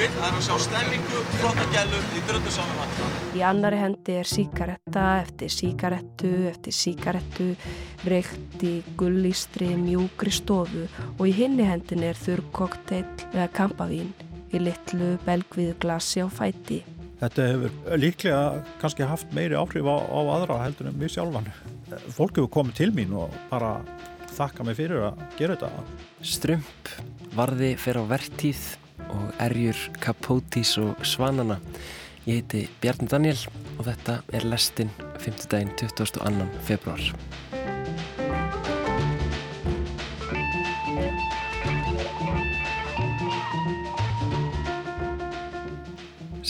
[0.00, 2.92] einu sem fólki vil er að sjá stemmingu, flotta gælu í dröndu saman
[3.36, 7.48] Í annari hendi er síkaretta eftir síkarettu eftir síkarettu
[8.08, 10.86] reykt í gullístri mjúkri stofu
[11.18, 14.12] og í hinni hendin er þurr kokteil eða kampavín
[14.50, 16.82] í litlu belgviðu glasi á fæti.
[17.20, 18.44] Þetta hefur líklega
[18.80, 21.50] kannski haft meiri áhrif á, á aðra heldur en mér sjálfan.
[22.08, 23.82] Fólk hefur komið til mín og bara
[24.32, 25.88] þakka mig fyrir að gera þetta.
[26.24, 26.94] Strömp,
[27.36, 28.64] varði fer á vertíð
[29.10, 31.58] og erjur kapótís og svanana.
[32.26, 33.38] Ég heiti Bjarni Daniel
[33.78, 35.46] og þetta er lestinn 5.
[35.50, 36.48] daginn 22.
[36.68, 37.00] februar.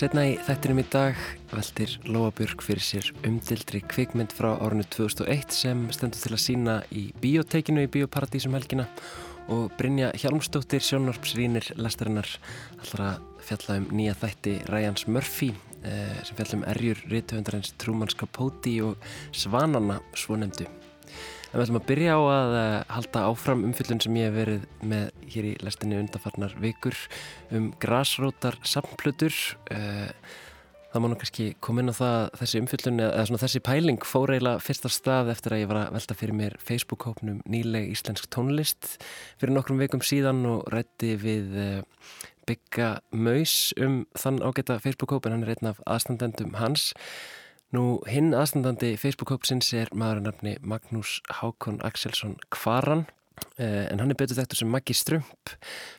[0.01, 1.19] Setna í þættinum í dag
[1.51, 7.03] veldir Lóabjörg fyrir sér umdildri kvikmynd frá árinu 2001 sem stendur til að sína í
[7.21, 9.30] biotekinu í Bioparadísum helgina og
[9.79, 12.29] Brynja Hjalmstóttir sjónarpsrýnir lestarinnar
[12.83, 15.51] allar að fjalla um nýja þætti Ryans Murphy
[15.83, 20.69] eh, sem fjalla um erjur rítuhundarins Truman Capote og Svanana svonemdu.
[21.51, 24.67] En við ætlum að byrja á að uh, halda áfram umfyllun sem ég hef verið
[24.87, 26.95] með hér í lestinni undarfarnar vikur
[27.51, 29.35] um grasrótar samplötur.
[29.67, 30.13] Uh,
[30.91, 34.33] það má nú kannski koma inn á það þessi umfyllun eða svona þessi pæling fór
[34.35, 38.97] eiginlega fyrsta stað eftir að ég var að velta fyrir mér Facebook-hópnum nýleg íslensk tónlist
[39.41, 41.77] fyrir nokkrum vikum síðan og rætti við uh,
[42.51, 46.91] Bygga Maus um þann ágæta Facebook-hóp en hann er einn af aðstandendum hans.
[47.71, 53.07] Nú hinn aðstandandi Facebook-hópsins er maður nafni Magnús Hákon Axelsson Kvaran
[53.61, 55.55] en hann er betur þekktur sem Maggi Strömp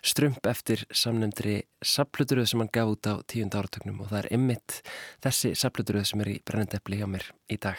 [0.05, 4.77] Strömp eftir samnefndri sapluturöð sem hann gaf út á tíund áratögnum og það er ymmit
[5.23, 7.77] þessi sapluturöð sem er í brennendepli hjá mér í dag.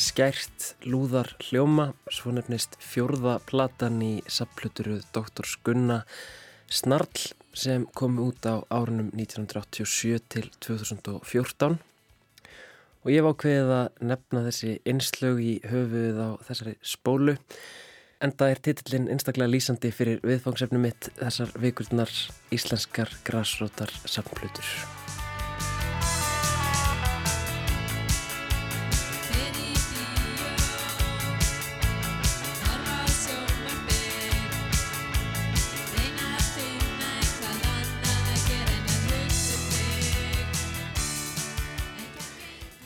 [0.00, 5.46] Skært lúðar hljóma, svo nefnist fjórða platan í sapluturuð Dr.
[5.46, 6.00] Skunna
[6.66, 11.78] Snarl sem kom út á árunum 1987 til 2014
[13.00, 17.36] og ég var ákveðið að nefna þessi einslög í höfuð á þessari spólu
[18.20, 22.12] en það er titillin einstaklega lýsandi fyrir viðfangsefnum mitt þessar vikurnar
[22.52, 24.74] íslenskar grásrótar saplutur.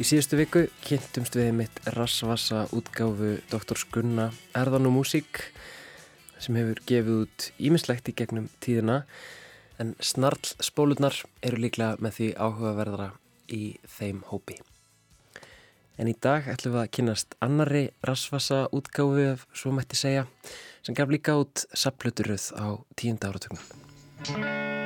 [0.05, 3.79] Í síðustu viku kynntumst við mitt rassvassa útgáfu Dr.
[3.81, 5.41] Skunna Erðan og Músík
[6.37, 8.99] sem hefur gefið út ímislegt í gegnum tíðina
[9.81, 13.09] en snarl spólurnar eru líklega með því áhugaverðara
[13.49, 13.63] í
[13.97, 14.61] þeim hópi.
[15.97, 20.29] En í dag ætlum við að kynast annari rassvassa útgáfu ef svo mætti segja
[20.85, 24.84] sem gaf líka út sapluturöð á tíunda áratögnum.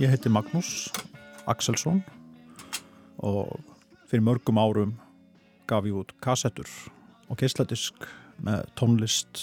[0.00, 0.88] Ég heiti Magnús
[1.44, 1.98] Axelsson
[3.20, 3.50] og
[4.08, 4.94] fyrir mörgum árum
[5.68, 6.70] gaf ég út kassettur
[7.28, 8.06] og geisladisk
[8.40, 9.42] með tónlist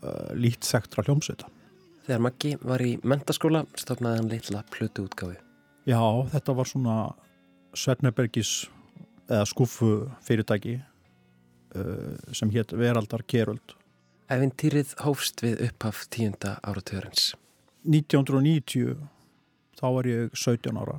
[0.00, 1.50] uh, lít þekktra hljómsveita.
[2.06, 5.36] Þegar Maggi var í mentaskóla stofnaði hann litla plötu útgáfi.
[5.84, 6.00] Já,
[6.32, 6.96] þetta var svona
[7.76, 8.56] Svernebergis
[9.28, 9.92] eða skuffu
[10.24, 13.76] fyrirtæki uh, sem hétt Veraldar Geröld.
[14.32, 17.34] Ævintýrið hófst við upphaf tíunda áratörens.
[17.84, 19.19] 1990
[19.80, 20.98] þá var ég 17 ára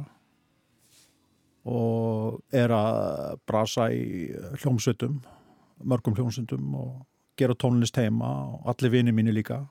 [1.71, 4.31] og er að brasa í
[4.63, 5.19] hljómsveitum,
[5.85, 6.93] mörgum hljómsveitum og
[7.37, 9.61] gera tónlist heima og allir vini mínu líka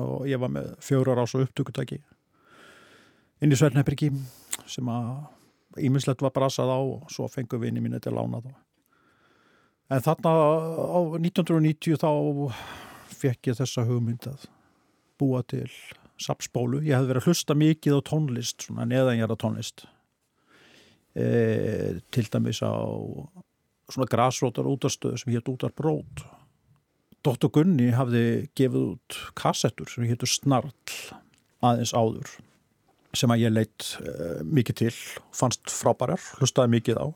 [0.00, 2.00] og ég var með fjórar ás og upptökutæki
[3.40, 4.10] inn í Svernhebergi
[4.68, 8.58] sem að ímislegt var brasað á og svo fengur vini mínu til að lána það.
[9.90, 12.10] En þarna á 1990 þá
[13.20, 14.46] fekk ég þessa hugmynd að
[15.20, 15.70] búa til
[16.20, 16.82] sapspólu.
[16.84, 19.86] Ég hef verið að hlusta mikið á tónlist, svona neðanjara tónlist.
[21.16, 21.24] E,
[22.14, 22.72] til dæmis á
[23.90, 26.22] svona grasrótar útastöðu sem hétt útar brót.
[27.20, 27.50] Dr.
[27.52, 30.70] Gunni hafði gefið út kassettur sem héttur Snarl
[31.60, 32.38] aðeins áður.
[33.12, 34.92] sem að ég leitt uh, mikið til,
[35.34, 37.06] fannst frábærar, hlustaði mikið á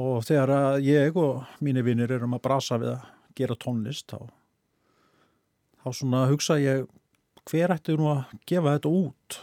[0.00, 3.04] og þegar að ég og mínir vinnir erum að brasa við að
[3.38, 4.26] gera tónlist þá,
[5.82, 6.86] þá svona hugsa ég
[7.48, 9.38] hver ætti nú að gefa þetta út?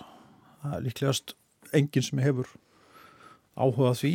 [0.61, 1.33] Það er líklegast
[1.77, 2.51] enginn sem hefur
[3.57, 4.13] áhugað því.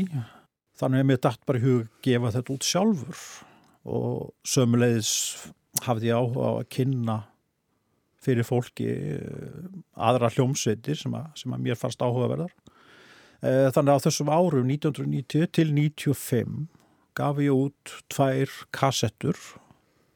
[0.79, 3.27] Þannig að mér dætt bara í hug að gefa þetta út sjálfur.
[3.93, 5.13] Og sömulegis
[5.83, 7.19] hafði ég áhuga á að kynna
[8.23, 9.65] fyrir fólki eh,
[9.99, 12.53] aðra hljómsveitir sem að, sem að mér fannst áhugaverðar.
[13.43, 16.69] Eh, þannig að á þessum árum 1990 til 1995
[17.19, 19.41] gaf ég út tvær kassettur,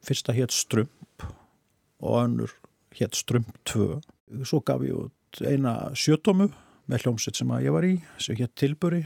[0.01, 1.27] fyrsta hétt Strump
[1.99, 2.55] og önnur
[2.97, 4.01] hétt Strump 2.
[4.47, 6.49] Svo gaf ég út eina sjötomu
[6.87, 9.03] með hljómsveit sem að ég var í, sem hétt Tilbury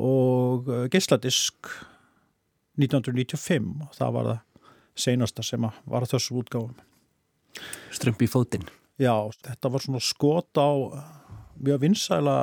[0.00, 1.68] og eh, geysladisk
[2.80, 4.70] 1995 og það var það
[5.02, 6.76] seinasta sem var þessu útgáfum.
[7.92, 8.64] Strömpi í fótinn.
[9.00, 9.14] Já,
[9.44, 10.70] þetta var svona skot á
[11.60, 12.36] mjög vinsæla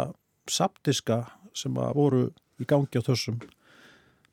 [0.50, 1.24] saptiska
[1.58, 2.24] sem að voru
[2.62, 3.40] í gangi á þessum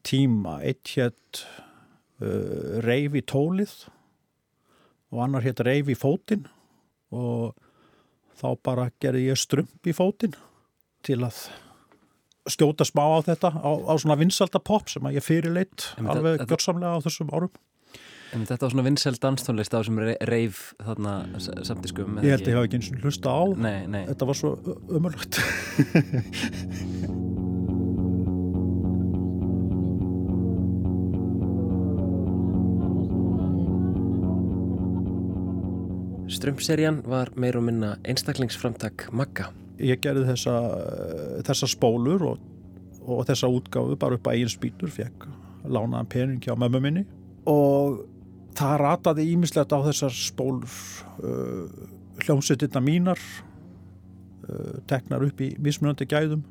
[0.07, 0.59] tíma.
[0.65, 1.43] Eitt hétt
[2.21, 3.75] uh, Reyfi tólið
[5.17, 6.45] og annar hétt Reyfi fótinn
[7.17, 7.57] og
[8.37, 10.37] þá bara gerði ég strömp í fótinn
[11.07, 11.47] til að
[12.53, 17.01] skjóta smá á þetta á, á svona vinsalda pop sem að ég fyrirleitt alveg gjörsamlega
[17.01, 17.55] á þessum árum.
[18.35, 19.99] En þetta var svona vinsel danstónlist á sem
[20.29, 24.03] reif þarna samtiskum Ég held að ég hafa ekki eins og hlusta á nei, nei.
[24.11, 24.51] Þetta var svo
[24.99, 25.39] umörlagt
[36.27, 39.53] Strömserjan var meir og minna einstaklingsframtak Magga.
[39.79, 40.55] Ég gerði þessa,
[41.47, 42.41] þessa spólur og,
[43.07, 45.29] og þessa útgáfu bara upp að eigin spýtur fekk
[45.71, 47.05] lánaðan pening hjá mömmu minni.
[47.47, 48.03] Og
[48.59, 50.77] það rataði ímislegt á þessar spólur.
[51.23, 51.71] Uh,
[52.25, 56.43] hljómsveitirna mínar uh, teknar upp í mismunandi gæðum.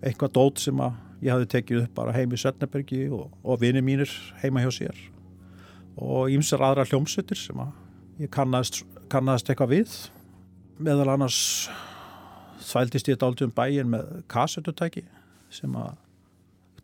[0.00, 3.84] Eitthvað dót sem að ég hafi tekið upp bara heim í Sörnebergi og, og vini
[3.84, 4.08] mínir
[4.40, 5.08] heima hjá sér.
[6.00, 7.83] Og ímsar aðra hljómsveitir sem að
[8.22, 8.82] ég kannast,
[9.12, 9.96] kannast eitthvað við.
[10.82, 11.38] Meðal annars
[12.64, 15.04] þvældist ég dálta um bæin með kassetutæki
[15.54, 15.94] sem að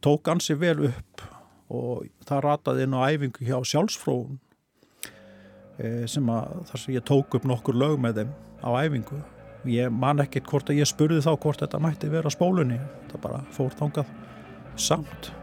[0.05, 1.25] tók ansi vel upp
[1.71, 4.39] og það rataði inn á æfingu hjá sjálfsfróun
[5.79, 8.33] e, sem að þar sem ég tók upp nokkur lög með þeim
[8.67, 9.21] á æfingu.
[9.71, 12.81] Ég man ekkert hvort að ég spurði þá hvort þetta mætti vera spólunni.
[13.11, 14.15] Það bara fór þangað
[14.81, 15.35] samt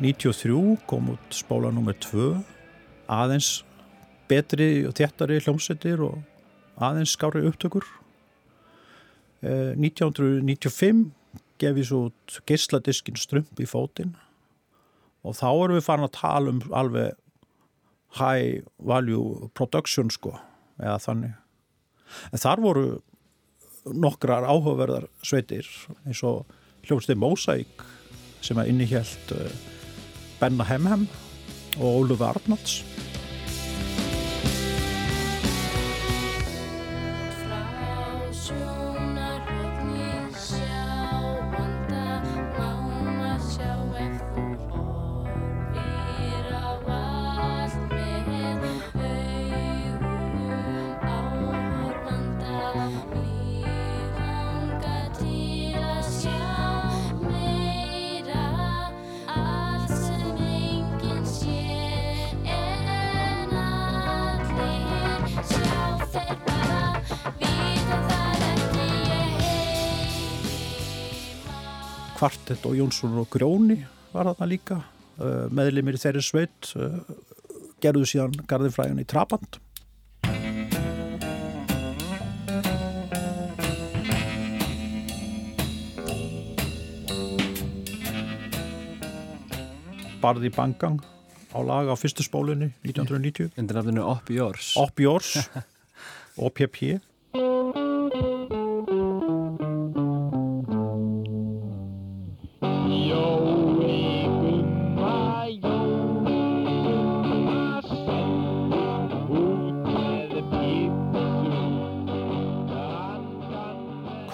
[0.00, 1.94] 93 kom út spóla nr.
[1.98, 2.30] 2
[3.10, 3.62] aðeins
[4.30, 6.20] betri og þéttari hljómsveitir og
[6.78, 7.86] aðeins skári upptökur.
[9.42, 11.08] Eh, 1995
[11.58, 14.14] gefið svo út geysladiskin strömp í fótinn.
[15.26, 17.16] Og þá erum við farin að tala um alveg
[18.20, 20.36] high value production sko
[20.78, 21.34] eða þannig.
[22.32, 22.86] En þar voru
[23.88, 25.66] nokkrar áhugaverðar sveitir
[26.04, 26.46] eins og
[26.86, 27.84] hljómsveitir Mosaic
[28.44, 29.58] sem að innihjælt eh,
[30.38, 31.08] Benna Hemhem
[31.80, 32.84] og Óluf Arnalds
[72.18, 73.76] Kvartett og Jónsson og Grjóni
[74.10, 76.96] var þarna líka uh, meðlimir í þeirri sveit uh,
[77.78, 79.60] gerðu síðan Garðinfræðin í Trabant.
[90.18, 90.98] Barði Bangang
[91.54, 95.36] á laga á fyrstu spólunni 1990 Undir nafninu Op Yours Op Yours
[96.34, 96.82] OPP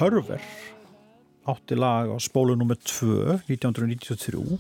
[0.05, 0.41] Hörver
[1.49, 2.77] átti lag á spólu nr.
[2.77, 4.59] 2 1993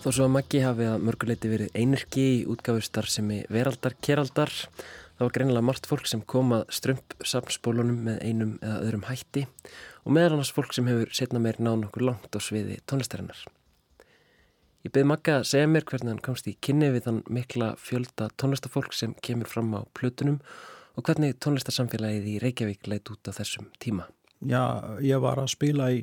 [0.00, 4.48] Þó svo að Maggi hafi að mörguleiti verið einirki í útgáfustar sem er veraldar, keraldar
[5.20, 9.42] Það var greinilega margt fólk sem kom að strömp samspólunum með einum eða öðrum hætti
[10.08, 13.42] og meðal annars fólk sem hefur setna meir náð nokkur langt á sviði tónlistarinnar.
[14.80, 18.30] Ég beði Magga að segja mér hvernig hann komst í kynni við þann mikla fjölda
[18.40, 20.40] tónlistafólk sem kemur fram á plötunum
[20.96, 24.08] og hvernig tónlistarsamfélagið í Reykjavík leit út á þessum tíma.
[24.40, 26.00] Já, ég var að spila í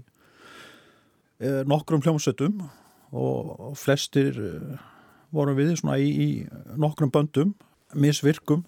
[1.42, 2.68] eh, nokkrum hljómsveitum
[3.18, 4.80] og flestir eh,
[5.34, 6.30] vorum við í, í
[6.78, 7.58] nokkrum böndum,
[7.98, 8.68] misvirkum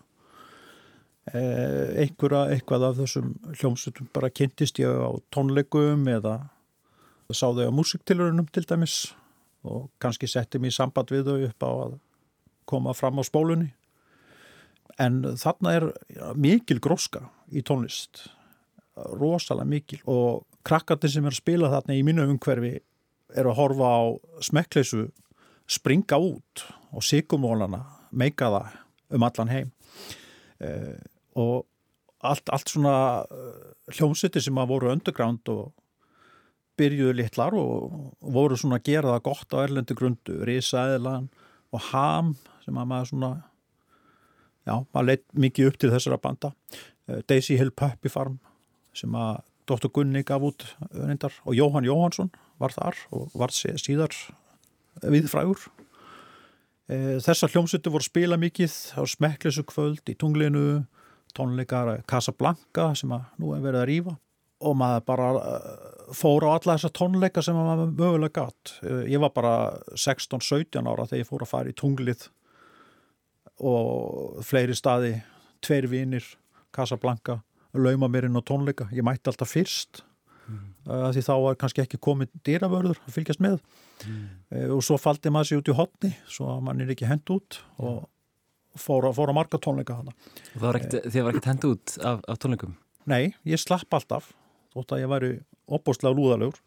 [1.33, 6.37] einhverja eitthvað af þessum hljómsutum bara kynntist ég á tónleikum eða
[7.29, 9.11] sá þau á músiktilurunum til dæmis
[9.67, 11.97] og kannski setti mér samband við þau upp á að
[12.69, 13.73] koma fram á spólunni.
[14.99, 15.85] En þarna er
[16.35, 18.27] mikil gróska í tónlist
[19.19, 22.73] rosalega mikil og krakkandi sem er að spila þarna í mínu umhverfi
[23.29, 24.01] er að horfa á
[24.43, 25.05] smekkleysu
[25.69, 28.77] springa út og sigumólana meika það
[29.15, 29.71] um allan heim.
[30.59, 30.97] Eh,
[31.37, 31.65] og
[32.25, 32.95] allt, allt svona
[33.25, 35.71] eh, hljómsýttir sem að voru underground og
[36.79, 41.27] byrjuðu litlar og voru svona að gera það gott á erlendi grundu, Rísaðilan
[41.75, 43.31] og Ham sem að maður svona
[44.67, 46.53] já, maður leitt mikið upp til þessara banda
[47.09, 48.39] eh, Daisy Hill Puppy Farm
[48.95, 49.91] sem að Dr.
[49.93, 54.15] Gunni gaf út öðnindar og Jóhann Jóhansson var þar og var síðar
[55.03, 55.61] viðfrægur.
[56.89, 60.87] Þessar hljómsveitur voru spila mikið á smekklesu kvöld í tunglinu,
[61.37, 64.15] tónleikar Casablanca sem að nú er verið að rýfa
[64.59, 65.53] og maður bara e,
[66.19, 68.73] fór á alla þessar tónleika sem maður mögulega gatt.
[68.83, 69.53] E, ég var bara
[69.93, 72.27] 16-17 ára þegar ég fór að fara í tunglið
[73.59, 75.15] og fleiri staði,
[75.63, 76.25] tveir vinir,
[76.75, 77.39] Casablanca,
[77.75, 78.87] lauma mér inn á tónleika.
[78.95, 80.03] Ég mætti alltaf fyrst
[80.49, 80.61] mm.
[81.15, 83.59] því þá var kannski ekki komið dýravörður að fylgjast með
[84.05, 84.23] mm.
[84.75, 87.59] og svo faldi maður sér út í hotni svo að mann er ekki hend út
[87.77, 88.07] og
[88.77, 90.13] fór, fór að marga tónleika hana
[90.53, 92.75] þið var ekkert hend út af, af tónleikum?
[93.09, 94.33] Nei, ég slapp alltaf
[94.75, 95.31] þótt að ég væri
[95.69, 96.59] opbúrslega lúðalegur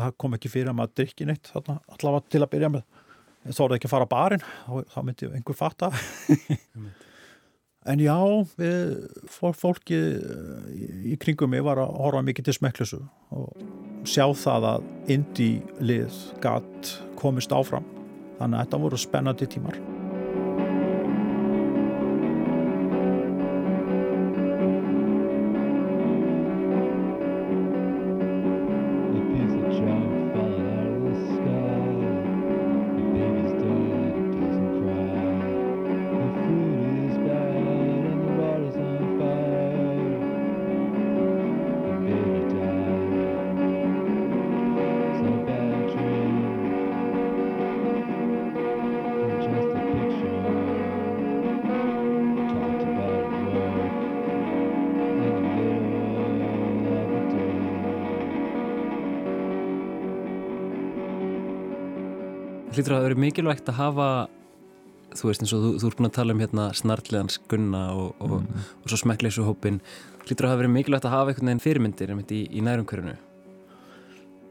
[0.00, 2.84] það kom ekki fyrir að maður drikki neitt þarna allavega til að byrja með
[3.42, 4.44] þá er það ekki að fara á barinn
[4.92, 5.92] þá myndi einhver fatta
[7.82, 8.14] En já,
[8.60, 8.92] við,
[9.58, 9.96] fólki
[11.02, 13.00] í kringum mig var að horfa mikið til smekklusu
[13.34, 14.86] og sjá það að
[15.16, 17.88] indie lið gatt komist áfram.
[18.38, 19.82] Þannig að þetta voru spennandi tímar.
[62.82, 64.06] Hlýtur að það verið mikilvægt að hafa
[65.12, 68.14] þú veist eins og þú, þú ert búin að tala um hérna snartleðans gunna og,
[68.18, 68.62] og, mm.
[68.62, 69.82] og, og svo smekkleysu hópin
[70.24, 73.18] hlýtur að það verið mikilvægt að hafa einhvern veginn fyrirmyndir í, í nærumkörunu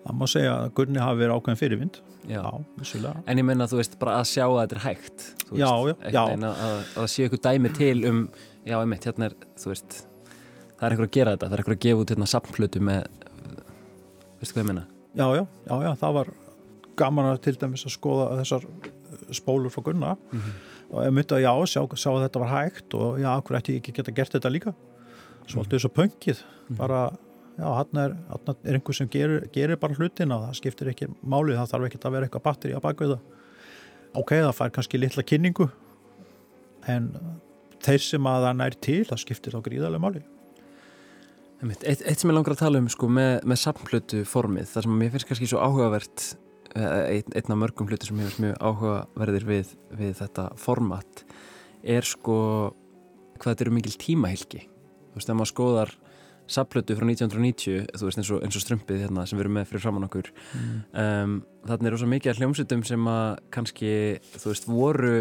[0.02, 1.98] Það má segja að gunni hafi verið ákveðin fyrirmynd.
[2.26, 5.60] Já, já En ég menna þú veist bara að sjá að þetta er hægt veist,
[5.62, 5.70] Já,
[6.10, 6.24] já.
[6.24, 8.24] Að það sé eitthvað dæmi til um
[8.66, 9.98] já, einmitt, hérna er, þú veist
[10.78, 13.02] það er eitthvað að gera þetta, það er eitthvað að gefa út hérna samflutu með
[14.42, 16.34] veistu hvað ég menna Já, já, já, já, það var
[17.00, 18.66] gaman að til dæmis að skoða þessar
[19.36, 20.18] spólur frá Gunna.
[20.32, 20.54] Mm -hmm.
[20.92, 23.74] og ég myndi að já, sjá, sjá að þetta var hægt og já, okkur ætti
[23.74, 24.74] ég ekki geta gert þetta líka?
[25.48, 26.78] Svolítið þess að pöngið mm -hmm.
[26.78, 27.12] bara,
[27.58, 28.16] já, hann er,
[28.64, 32.12] er einhver sem gerir, gerir bara hlutina það skiptir ekki málið, það þarf ekki að
[32.12, 33.22] vera eitthvað batteri að baka við það.
[34.14, 35.70] Ok, það fær kannski litla kynningu
[36.88, 37.40] en
[37.80, 40.24] þeir sem að það nær til, það skiptir þá gríðarlega málið
[41.62, 44.98] Eitt, eitt sem ég langar að tala um sko, með, með samflötu formið, þar sem
[44.98, 46.41] mér finnst kannski svo áhugavert Eh,
[46.76, 51.26] einn, einn af mörgum hluti sem hefur mjög áhugaverðir við, við þetta format
[51.82, 52.38] er sko
[53.42, 55.94] hvað þetta eru mikil tímahylki þú veist, ef maður skoðar
[56.52, 59.70] saplötu frá 1990, þú veist, eins og, eins og strömpið hérna, sem við erum með
[59.70, 60.74] fyrir framann okkur mm.
[61.04, 61.38] um,
[61.70, 63.94] þannig er ósað mikið hljómsutum sem að kannski,
[64.36, 65.14] þú veist, voru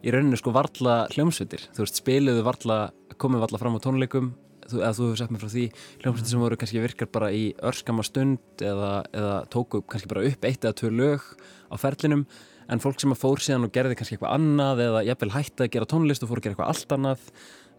[0.00, 2.78] í rauninu sko varla hljómsutir, þú veist, spiluðu varla
[3.20, 4.32] komið varla fram á tónleikum
[4.70, 5.64] þú, eða þú hefur sagt mér frá því
[6.02, 10.46] hljómsveitir sem voru kannski virkar bara í örskama stund eða, eða tóku kannski bara upp
[10.48, 11.26] eitt eða tvö lög
[11.70, 12.24] á ferlinum
[12.70, 15.72] en fólk sem að fór síðan og gerði kannski eitthvað annað eða jafnvel hætti að
[15.74, 17.24] gera tónlist og fór að gera eitthvað allt annað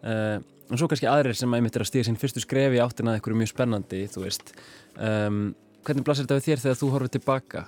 [0.04, 0.38] uh,
[0.72, 3.18] og svo kannski aðrir sem að einmitt er að stíða sín fyrstu skrefi áttin að
[3.18, 4.54] eitthvað mjög spennandi þú veist
[4.96, 5.44] um,
[5.86, 7.66] hvernig blasir þetta við þér þegar þú horfið tilbaka?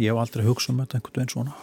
[0.00, 1.54] ég hef aldrei hugsað um þetta einhvern veginn svona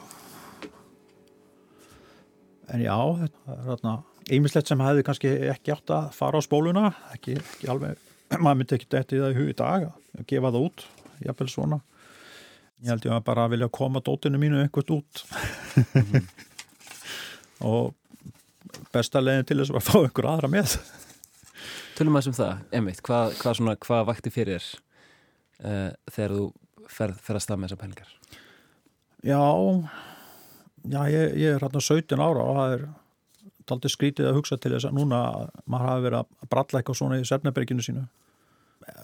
[2.70, 3.96] en já þetta er þarna
[4.36, 8.00] ýmislegt sem hefði kannski ekki átt að fara á spóluna ekki, ekki alveg,
[8.43, 10.86] maður myndi ekki þetta í það í hug í dag að gefa það út
[11.25, 11.79] jafnvel svona
[12.79, 15.24] ég held ég að bara vilja koma dótinu mínu einhvert út
[15.95, 16.29] mm.
[17.71, 17.95] og
[18.93, 20.77] besta leginn til þess að fá einhver aðra með
[22.00, 26.45] Tölum að þessum það, Emmitt, hvað, hvað, svona, hvað vakti fyrir uh, þegar þú
[26.89, 28.13] ferð fer að stað með þessar pælingar?
[29.27, 29.41] Já
[30.88, 32.86] já, ég, ég er hérna 17 ára og það er
[33.76, 35.20] aldrei skrítið að hugsa til þess að núna
[35.66, 38.08] maður hafi verið að bralla eitthvað svona í Sefnaberginu sínu.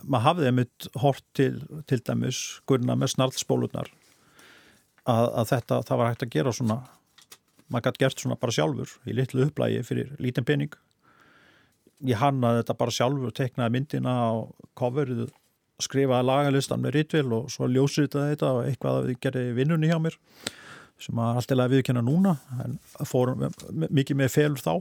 [0.04, 1.54] Maður hafði einmitt hort til
[1.90, 3.92] til dæmis gurna með snarlspólunar
[5.06, 6.80] að, að þetta, það var hægt að gera svona
[7.70, 10.76] maður gæti gert svona bara sjálfur í litlu upplægi fyrir lítinn pening.
[12.06, 14.34] Ég hannaði þetta bara sjálfur teknaði myndina á
[14.78, 15.28] coverið
[15.82, 19.98] skrifaði lagalistan með rítvil og svo ljósið þetta og eitthvað að við gerði vinnunni hjá
[20.00, 20.16] mér
[21.02, 24.74] sem að alltilega viðkenna núna en fórum mikið með felur þá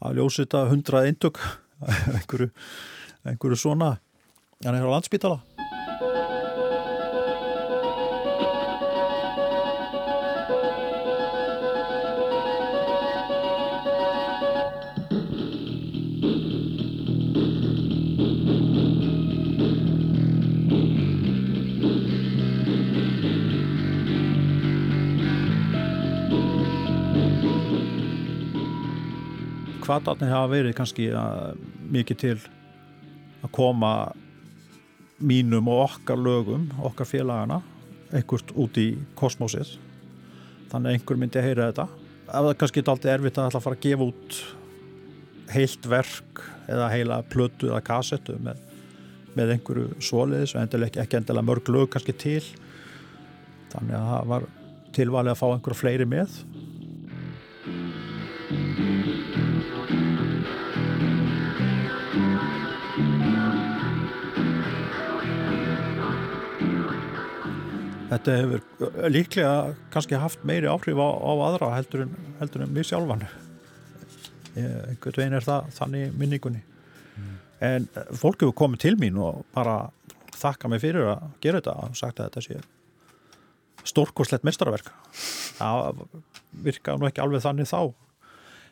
[0.00, 1.40] að ljósið þetta hundrað eindug
[2.16, 2.50] einhverju,
[3.28, 3.90] einhverju svona.
[4.60, 4.90] En það er
[29.90, 31.58] hvaðarnir hafa verið kannski að,
[31.90, 32.36] mikið til
[33.40, 33.92] að koma
[35.20, 37.60] mínum og okkar lögum, okkar félagana
[38.14, 39.74] einhvert út í kosmósið.
[40.70, 41.86] Þannig að einhver myndi að heyra þetta.
[42.30, 44.40] Það er kannski alltaf erfitt að fara að gefa út
[45.50, 48.60] heilt verk eða heila plötu eða kassettu með,
[49.34, 52.42] með einhverju soliðis og endilega ekki endilega mörg lög kannski til.
[53.74, 54.50] Þannig að það var
[54.94, 56.38] tilvalið að fá einhverju fleiri með
[68.10, 68.64] Þetta hefur
[69.12, 69.52] líklega
[69.94, 73.22] kannski haft meiri áhrif á, á aðra heldur en, heldur en mér sjálfan.
[74.58, 76.64] Einhvern veginn er það þannig minningunni.
[77.14, 77.36] Mm.
[77.68, 79.78] En fólk hefur komið til mín og bara
[80.40, 82.60] þakka mig fyrir að gera þetta og sagt að þetta sé
[83.90, 84.90] stórkoslegt mestarverk.
[85.60, 86.02] Það
[86.66, 87.92] virka nú ekki alveg þannig þá.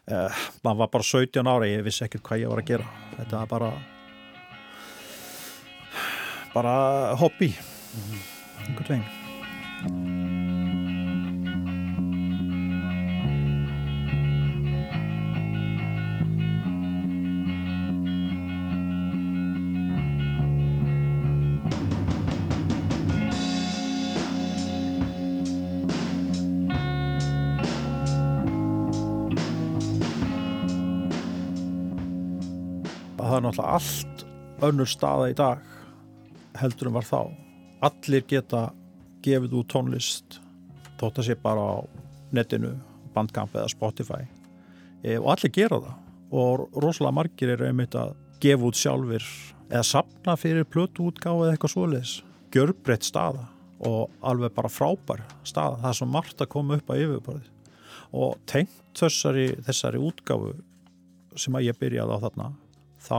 [0.09, 2.91] Eh, man var bara 17 ára, ég vissi ekkert hvað ég var að gera.
[3.21, 3.71] Þetta var bara
[6.57, 6.77] bara
[7.21, 7.53] hobby.
[7.95, 8.21] Mm.
[8.67, 9.28] Einhvern veginn.
[33.29, 34.25] Það er náttúrulega allt
[34.67, 35.59] önnur staða í dag
[36.59, 37.21] heldur en var þá.
[37.87, 38.63] Allir geta
[39.25, 40.39] gefið út tónlist
[40.99, 41.77] þótt að sé bara á
[42.35, 42.75] netinu
[43.15, 44.25] bandkamp eða Spotify.
[45.03, 46.01] E, og allir gera það.
[46.39, 49.29] Og rosalega margir eru einmitt að gefa út sjálfur
[49.69, 52.17] eða sapna fyrir plötuútgáð eða eitthvað svoleiðis.
[52.55, 53.47] Gjörbreytt staða
[53.87, 55.79] og alveg bara frábær staða.
[55.83, 57.55] Það er svo margt að koma upp á yfirborði
[58.17, 60.55] og tengt þessari, þessari útgáfu
[61.39, 62.49] sem að ég byrjaði á þarna
[63.05, 63.19] þá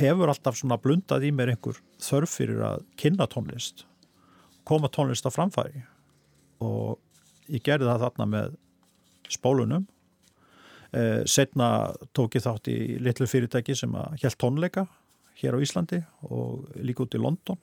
[0.00, 3.84] hefur alltaf svona blundað í mér einhver þörf fyrir að kynna tónlist
[4.64, 5.84] koma tónlist á framfæri.
[6.64, 6.98] Og
[7.52, 8.56] ég gerði það þarna með
[9.32, 9.86] spólunum.
[10.94, 11.68] Eh, setna
[12.14, 14.86] tók ég þátt í litlu fyrirtæki sem að held tónleika
[15.40, 17.58] hér á Íslandi og líka út í London.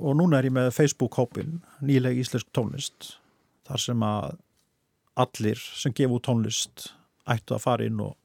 [0.00, 3.14] Og núna er ég með Facebook-hópin nýleg íslensk tónlist
[3.68, 4.38] þar sem að
[5.20, 6.88] allir sem gefu tónlist
[7.30, 8.16] ættu að fara inn og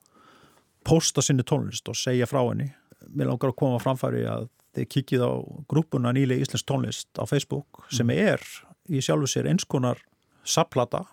[0.88, 2.72] posta sinni tónlist og segja frá henni.
[3.14, 4.48] Mér langar að koma framfæri að
[4.80, 5.32] þið kikið á
[5.72, 8.34] grúpuna nýlega íslensk tónlist á Facebook sem mm.
[8.34, 8.44] er
[8.90, 10.02] í sjálfu sér einskonar
[10.48, 11.04] saplata,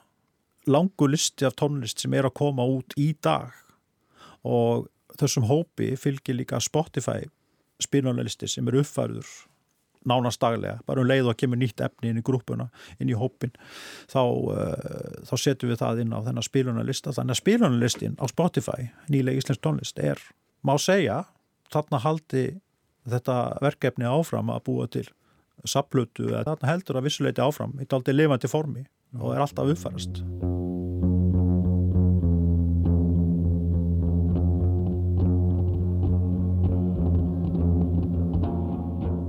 [0.66, 3.52] langu listi af tónlist sem er að koma út í dag.
[4.46, 4.86] Og
[5.18, 7.26] þessum hópi fylgir líka Spotify
[7.82, 9.28] spilunarlisti sem er uppfærður
[10.06, 12.68] nánast daglega, bara um leið og kemur nýtt efni inn í grúpuna,
[13.02, 13.50] inn í hópin
[14.06, 18.86] þá, uh, þá setjum við það inn á þennan spilunarlista, þannig að spilunarlistin á Spotify,
[19.10, 20.22] nýlega íslensk tónlist er,
[20.62, 21.24] má segja,
[21.74, 22.44] þarna haldi
[23.14, 25.06] þetta verkefni áfram að búa til
[25.66, 28.84] saplutu eða þarna heldur að vissuleiti áfram í daldi lifandi formi
[29.16, 30.20] og er alltaf uppfærast.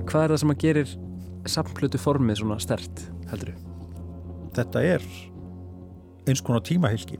[0.07, 0.91] Hvað er það sem að gerir
[1.47, 3.73] samflutu formið svona stert, heldur þú?
[4.57, 5.03] Þetta er
[6.27, 7.19] eins konar tímahylki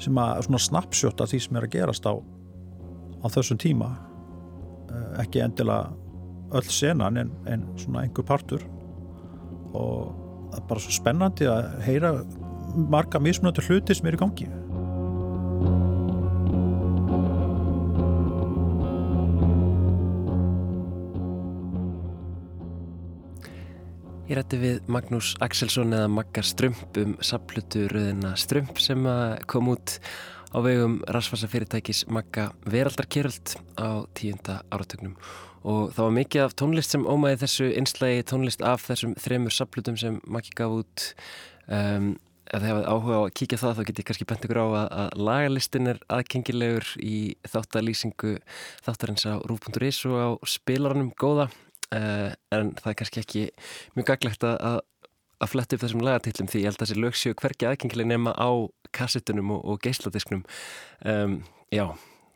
[0.00, 3.90] sem að svona snapshot af því sem er að gerast á, á þessum tíma
[5.22, 5.92] ekki endilega
[6.56, 8.62] öll senan en, en svona einhver partur.
[9.76, 10.12] Og
[10.52, 12.12] það er bara svo spennandi að heyra
[12.76, 14.48] marga mismunandi hluti sem er í gangi.
[24.26, 29.06] Ég rætti við Magnús Axelsson eða Magga Strömp um saplutu rauðina Strömp sem
[29.46, 30.00] kom út
[30.56, 35.18] á vegum rasfasa fyrirtækis Magga Veraldarkeröld á tíunda áratögnum
[35.66, 39.98] og það var mikið af tónlist sem ómaði þessu einslægi tónlist af þessum þremur saplutum
[39.98, 41.06] sem Maggi gaf út.
[41.66, 42.14] Um,
[42.46, 44.66] ef þið hafið áhuga á að kíkja það þá get ég kannski bent ykkur á
[44.66, 47.16] að, að lagalistin er aðkengilegur í
[47.50, 48.34] þáttalýsingu
[48.86, 51.50] þáttarins á rúf.is og á spilarunum góða.
[51.90, 53.42] Uh, en það er kannski ekki
[53.98, 54.80] mjög gaglegt að,
[55.42, 58.50] að fletta upp þessum lagatillum því ég held að þessi lögsjö hverki aðgengileg nema á
[58.96, 60.44] kassettunum og, og geisladisknum.
[61.04, 61.40] Um,
[61.74, 61.84] já,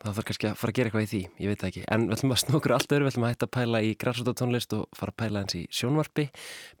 [0.03, 1.83] það þarf kannski að fara að gera eitthvað í því, ég veit það ekki.
[1.95, 4.77] En við ætlum að snókur allt öðru, við ætlum að hætta að pæla í græsótatónlist
[4.77, 6.27] og fara að pæla hans í sjónvarpi.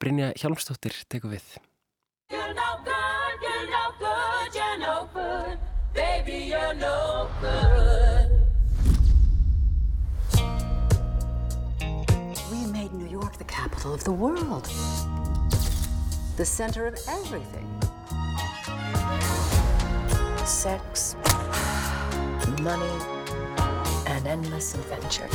[0.01, 1.47] Brynja Hjálmstóttir teku við.
[2.31, 5.57] You're no good, you're no good, you're no good.
[5.95, 8.29] Baby, you're no good.
[13.37, 14.67] The capital of the world,
[16.41, 17.67] the center of everything.
[20.43, 21.15] Sex,
[22.63, 22.97] money,
[24.07, 25.27] and endless adventure.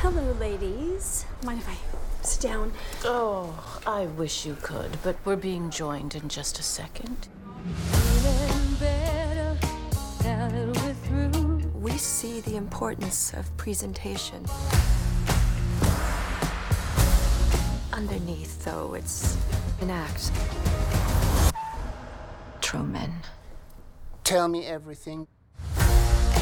[0.00, 1.24] Hello, ladies.
[1.44, 1.76] Mind if I
[2.22, 2.72] sit down?
[3.04, 7.28] Oh, I wish you could, but we're being joined in just a second.
[11.74, 14.44] We see the importance of presentation.
[17.98, 19.36] Underneath, though, it's
[19.80, 20.30] an act.
[22.60, 23.12] Truman.
[24.22, 25.26] Tell me everything.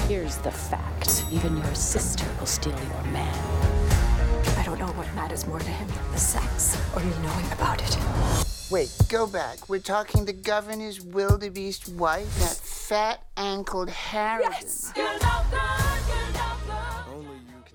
[0.06, 3.34] Here's the fact even your sister will steal your man.
[4.58, 7.96] I don't know what matters more to him the sex or you knowing about it.
[8.70, 9.66] Wait, go back.
[9.66, 14.52] We're talking the governor's wildebeest wife, that fat ankled Harrigan.
[14.52, 14.92] Yes!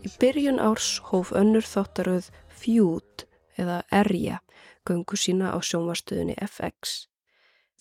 [0.05, 2.29] Í byrjun árs hóf önnur þáttaröð
[2.61, 3.25] Feud
[3.61, 4.41] eða Erja
[4.87, 7.07] göngu sína á sjónvarstöðunni FX.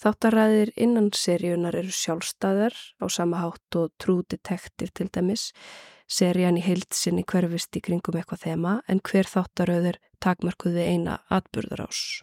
[0.00, 5.50] Þáttaræðir innan seríunar eru sjálfstæðar á sama hátt og True Detective til dæmis.
[6.08, 12.22] Serían í heilsinni hverfist í kringum eitthvað þema en hver þáttaröður takmarkuði eina atburðarás.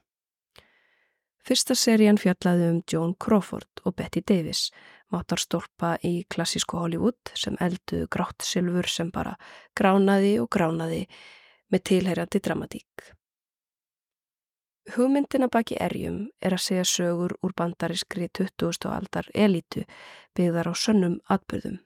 [1.48, 4.66] Fyrsta serían fjallaði um Joan Crawford og Betty Davis,
[5.14, 9.38] mátarstólpa í klassísku Hollywood sem elduðu grátt silfur sem bara
[9.78, 11.06] gránaði og gránaði
[11.72, 13.14] með tilherjandi dramatík.
[14.96, 18.88] Hugmyndina baki erjum er að segja sögur úr bandariskri 20.
[18.88, 19.84] aldar elitu
[20.38, 21.82] byggðar á sönnum atbyrðum.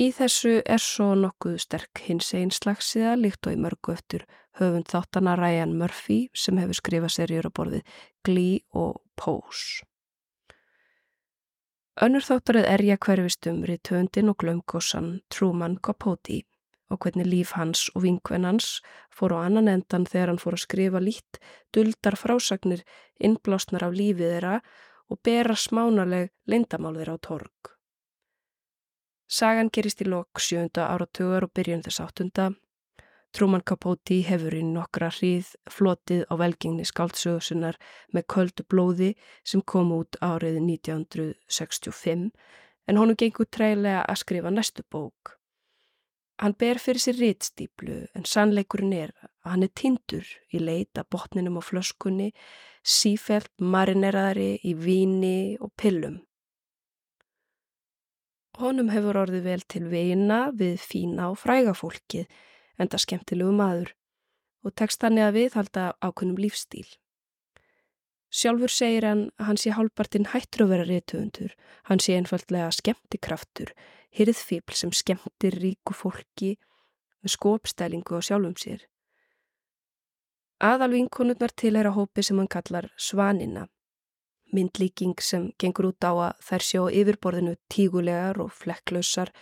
[0.00, 4.24] Í þessu er svo nokkuð sterk hins einn slagsiða líkt og í mörgu eftir
[4.60, 9.84] höfund þáttana Ryan Murphy sem hefur skrifað serjur á borðið Glee og Pose.
[12.00, 16.42] Önnur þáttarið erja hverfistum riðtöndin og glömgósan Truman Capote
[16.90, 18.80] og hvernig líf hans og vinkvennans
[19.14, 21.40] fór á annan endan þegar hann fór að skrifa lít,
[21.74, 22.84] duldar frásagnir,
[23.18, 24.60] innblásnar af lífið þeirra
[25.10, 27.72] og bera smánaleg leindamál þeirra á torg.
[29.26, 32.52] Sagan gerist í lok sjönda áratugar og byrjun þess áttunda.
[33.34, 37.76] Truman Capote hefur í nokkra hríð flotið á velgengni skáldsögusinnar
[38.14, 39.10] með köldu blóði
[39.42, 42.30] sem kom út árið 1965
[42.86, 45.35] en honum gengur treylega að skrifa næstu bók.
[46.36, 51.56] Hann ber fyrir sér rítstýplu en sannleikurinn er að hann er tindur í leita botninum
[51.56, 52.32] á flöskunni,
[52.84, 56.20] sífælt marineraðari í víni og pillum.
[58.60, 62.28] Honum hefur orðið vel til veina við fína og fræga fólkið
[62.76, 63.96] en það skemmtilegu maður
[64.66, 66.88] og tekst hann eða við halda ákunnum lífstíl.
[68.36, 71.52] Sjálfur segir hann að hann sé hálpartinn hættur að vera reytuundur,
[71.88, 73.70] hann sé einfallega skemmtikraftur,
[74.16, 76.56] hyrðfíbl sem skemmtir ríku fólki
[77.22, 78.86] með skópstælingu á sjálfum sér.
[80.56, 83.66] Aðal vinkonurnar til er að hópi sem hann kallar svanina,
[84.56, 89.34] myndlíking sem gengur út á að þær sjá yfirborðinu tígulegar og flekklausar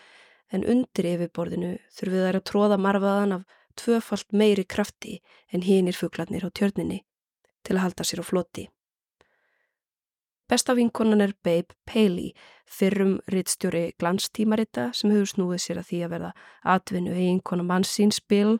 [0.50, 5.20] en undir yfirborðinu þurfið þær að tróða marfaðan af tvöfalt meiri krafti
[5.52, 7.04] en hínir fugglarnir á tjörninni
[7.62, 8.68] til að halda sér á floti.
[10.48, 12.34] Besta vinkonan er Babe Paley,
[12.68, 16.32] fyrrum rittstjóri glanstímarita sem hefur snúið sér að því að verða
[16.74, 18.58] atvinnu eiginkona mannsins Bill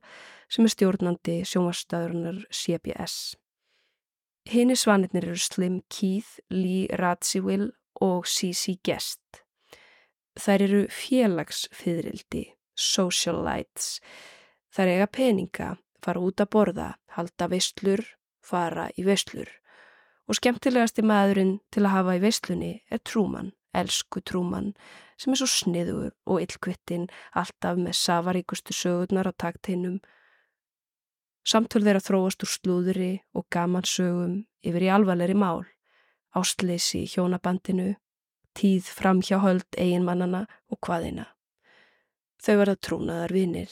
[0.49, 3.35] sem er stjórnandi sjónvarsstaðurinnar CBS.
[4.49, 7.71] Hini svanirnir eru Slim Keith, Lee Radziwill
[8.05, 8.79] og C.C.
[8.85, 9.43] Guest.
[10.41, 14.01] Þær eru félagsfyðrildi, socialites.
[14.75, 15.69] Þær eiga peninga,
[16.05, 18.03] fara út að borða, halda veistlur,
[18.45, 19.53] fara í veislur.
[20.25, 24.73] Og skemmtilegasti maðurinn til að hafa í veislunni er Trúmann, elsku Trúmann,
[25.21, 29.99] sem er svo sniður og illkvittin, alltaf með safaríkustu sögurnar á takteinum.
[31.45, 35.67] Samtöl þeirra þróast úr slúðri og gamansögum yfir í alvarleiri mál,
[36.33, 37.93] ástleysi í hjónabandinu,
[38.57, 41.29] tíð fram hjá höld eiginmannana og hvaðina.
[42.41, 43.71] Þau verða trúnaðar vinir.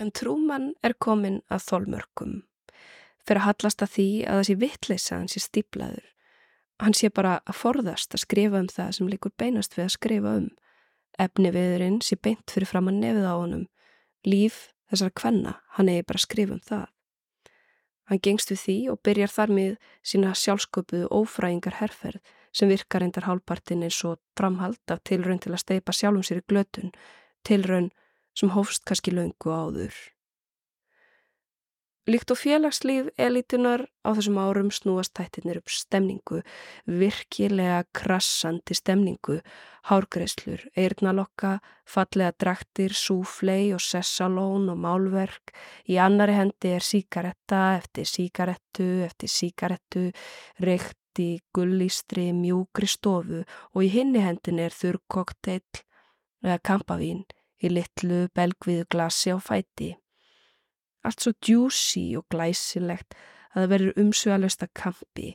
[0.00, 2.38] En trúmann er komin að þólmörkum.
[3.30, 6.06] Fyrir að hallast að því að það sé vittleysa hann sé stíplaður.
[6.82, 10.32] Hann sé bara að forðast að skrifa um það sem líkur beinast við að skrifa
[10.40, 10.48] um.
[11.14, 13.62] Efni viðurinn sé beint fyrir fram að nefið á honum.
[14.26, 14.58] Líf
[14.90, 16.84] þessar kvenna, hann eigi bara að skrifa um það.
[18.10, 23.30] Hann gengst við því og byrjar þar með sína sjálfsköpuðu ófræingar herrferð sem virkar endar
[23.30, 26.90] hálpartin eins og framhald af tilraun til að steipa sjálfum sér í glötun,
[27.46, 27.92] tilraun
[28.34, 29.94] sem hófst kannski laungu áður.
[32.10, 36.40] Líkt og félagslíf elitunar á þessum árum snúast tættirnir upp stemningu,
[36.88, 39.36] virkilega krassandi stemningu,
[39.86, 45.54] hárgreslur, eirnalokka, fallega draktir, súflei og sessalón og málverk.
[45.86, 50.04] Í annari hendi er síkaretta eftir síkarettu eftir síkarettu,
[50.66, 55.84] reykti, gullístri, mjúkri stofu og í hinni hendin er þurr kokteill
[56.42, 57.22] eða kampavín
[57.62, 59.94] í litlu belgviðu glasi á fæti.
[61.06, 63.16] Allt svo djúsi og glæsilegt
[63.54, 65.34] að það verður umsvegalösta kampi.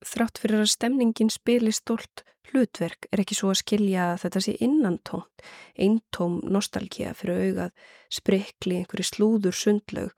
[0.00, 4.54] Þrátt fyrir að stemningin spili stólt hlutverk er ekki svo að skilja að þetta sé
[4.64, 5.44] innantónt,
[5.76, 7.74] eintóm nostalgía fyrir augað,
[8.10, 10.14] sprikli einhverju slúður sundlaug.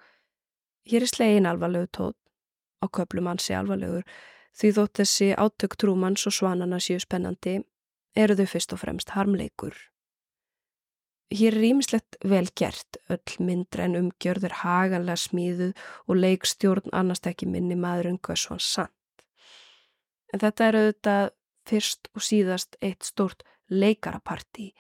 [0.88, 2.18] Hér er slegin alvarlegu tótt,
[2.83, 4.07] á köplum ansi alvarlegur,
[4.57, 7.61] því þótt þessi átök trúmanns og svanana séu spennandi,
[8.16, 9.75] eru þau fyrst og fremst harmleikur.
[11.33, 15.71] Hér er ímislegt vel gert, öll myndra en umgjörður haganlega smíðuð
[16.05, 19.25] og leikstjórn annars ekki minni maður en hvað svo hann sant.
[20.33, 21.31] En þetta er auðvitað
[21.68, 24.73] fyrst og síðast eitt stort leikarapartí.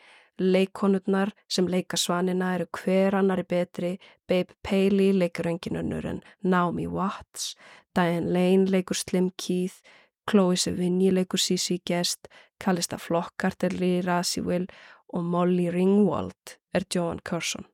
[0.42, 3.96] Leikonurnar sem leika svanina eru hver annari betri,
[4.28, 7.54] Babe Paley leikur engin önnur en Naomi Watts,
[7.96, 9.80] Diane Lane leikur Slim Keith,
[10.28, 12.28] Chloe Sevigny leikur Sisi Guest,
[12.62, 14.68] Callista Flockhart er Lee Radziwill
[15.12, 17.66] og Molly Ringwald er Joan Curson.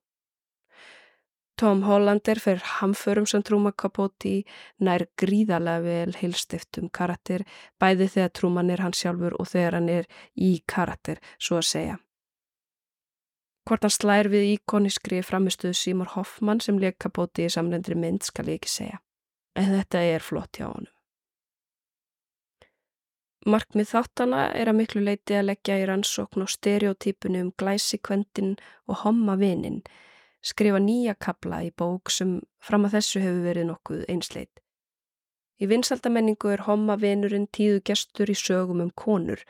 [1.59, 4.45] Tom Hollander fyrir hamförum sem Trúma Capote
[4.79, 7.43] nær gríðarlega vel heilstiftum karakter
[7.83, 11.97] bæði þegar Trúman er hann sjálfur og þegar hann er í karakter, svo að segja.
[13.67, 18.47] Hvort hann slær við íkoniskri framistuðu Seymour Hoffman sem leik Capote í samlendri mynd skal
[18.53, 19.03] ég ekki segja.
[19.59, 20.95] En þetta er flott hjá honum.
[23.49, 29.05] Markmið þáttana er að miklu leiti að leggja í rannsókn og stereotypunum um glæsikvendin og
[29.07, 29.79] hommavinin,
[30.45, 34.61] skrifa nýja kabla í bók sem fram að þessu hefur verið nokkuð einsleit.
[35.59, 39.41] Í vinsaldamenningu er hommavinurinn tíðu gestur í sögum um konur.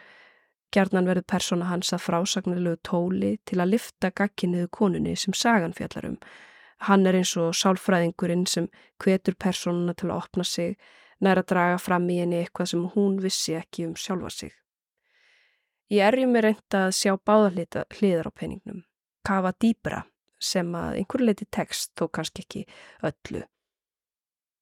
[0.73, 6.21] Gjarnan verður persóna hans að frásagnarlegu tóli til að lifta gagginniðu konunni sem sagan fjallarum.
[6.87, 8.71] Hann er eins og sálfræðingurinn sem
[9.03, 10.79] hvetur persónuna til að opna sig,
[11.25, 14.55] nær að draga fram í henni eitthvað sem hún vissi ekki um sjálfa sig.
[15.89, 18.83] Ég erjum er reynda að sjá báða hliðar á peningnum,
[19.25, 20.03] kafa dýbra
[20.39, 22.67] sem að einhver leiti text þó kannski ekki
[23.09, 23.47] öllu.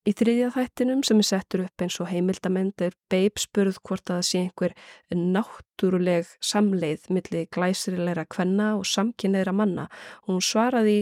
[0.07, 4.21] Í þriðja þættinum sem er settur upp eins og heimildament er Babe spurð hvort að
[4.21, 4.75] það sé einhver
[5.11, 9.88] náttúruleg samleið millir glæsirilegra kvenna og samkynneira manna
[10.23, 11.01] og hún svaraði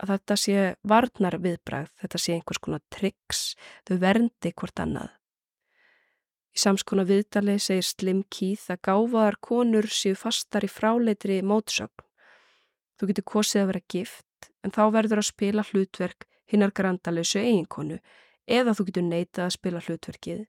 [0.00, 0.58] að þetta sé
[0.88, 3.40] varnar viðbræð, þetta sé einhvers konar triks,
[3.88, 5.10] þau verndi hvort annað.
[6.50, 12.06] Í samskona viðdali segir Slim Keith að gáfaðar konur séu fastar í fráleitri mótsögn.
[12.98, 18.00] Þú getur kosið að vera gift, en þá verður að spila hlutverk hinnar grandalösu eiginkonu,
[18.50, 20.42] eða þú getur neitað að spila hlutverkið,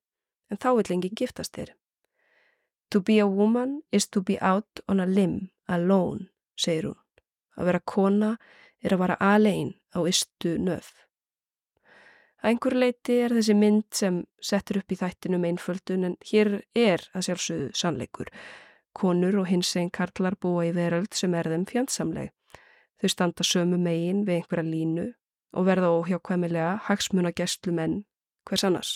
[0.49, 1.75] en þá vil enginn giftast þér.
[2.91, 6.27] To be a woman is to be out on a limb, alone,
[6.59, 6.97] segir hún.
[7.55, 8.31] Að vera kona
[8.81, 10.93] er að vara alein á istu nöf.
[12.41, 17.27] Einhver leiti er þessi mynd sem settur upp í þættinum einföldun en hér er að
[17.27, 18.31] sjálfsögðu sannleikur.
[18.97, 22.31] Konur og hins einn karlar búa í veröld sem er þeim fjandsamleg.
[23.01, 25.05] Þau standa sömu megin við einhverja línu
[25.53, 28.01] og verða óhjákvæmilega hagsmuna gæstlumenn
[28.49, 28.91] hvers annars.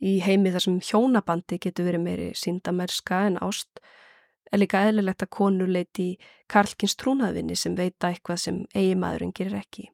[0.00, 3.80] Í heimi þar sem hjónabandi getur verið meiri síndamerska en ást
[4.52, 6.16] er líka eðlilegt að konur leiti í
[6.48, 9.88] Karlkins trúnaðvinni sem veita eitthvað sem eigi maðurinn gerir ekki.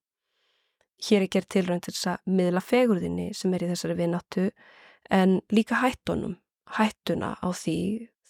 [1.05, 4.49] Hér er gert tilrönd til þess að miðla fegurðinni sem er í þessari vinnáttu
[5.11, 6.39] en líka hættunum,
[6.79, 7.79] hættuna á því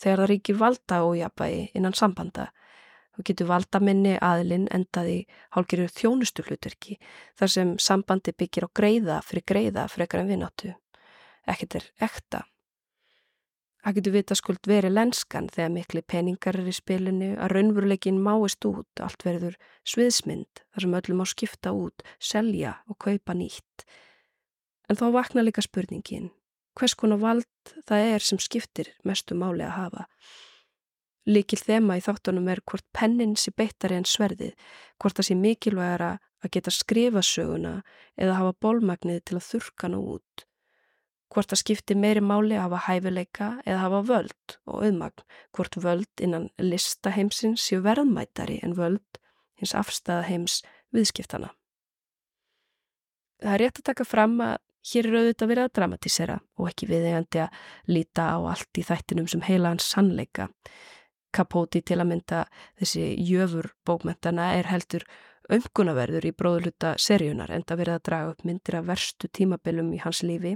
[0.00, 2.48] þegar það ríkir valda og jafnvægi innan sambanda.
[3.14, 5.20] Þú getur valda minni aðilinn endaði
[5.54, 6.96] hálgirir þjónustu hlutverki
[7.38, 10.72] þar sem sambandi byggir á greiða fyrir greiða frekar en vinnáttu.
[11.46, 12.42] Ekkert er ekta.
[13.84, 18.64] Það getur vita skuld verið lenskan þegar miklu peningar er í spilinu að raunveruleikin máist
[18.64, 23.84] út, allt verður sviðsmynd þar sem öllum á skipta út, selja og kaupa nýtt.
[24.88, 26.30] En þá vakna líka spurningin,
[26.80, 30.06] hvers konar vald það er sem skiptir mestu máli að hafa.
[31.28, 34.56] Líkil þema í þáttunum er hvort pennin sé beittari en sverðið,
[34.96, 37.76] hvort það sé mikilvægara að geta skrifa söguna
[38.16, 40.48] eða hafa bólmagnið til að þurka nú út
[41.34, 45.24] hvort það skipti meiri máli að hafa hæfileika eða hafa völd og auðmagn,
[45.56, 49.20] hvort völd innan listaheimsins séu verðmætari en völd
[49.58, 50.60] hins afstæða heims
[50.94, 51.50] viðskiptana.
[53.42, 54.56] Það er rétt að taka fram að
[54.92, 59.30] hér er auðvitað verið að dramatísera og ekki viðegandi að líta á allt í þættinum
[59.30, 60.48] sem heila hans sannleika.
[61.34, 62.44] Kapóti til að mynda
[62.78, 65.06] þessi jöfur bókmentana er heldur
[65.52, 70.00] ömkunaverður í bróðluta seríunar en það verið að draga upp myndir af verstu tímabilum í
[70.04, 70.54] hans lífi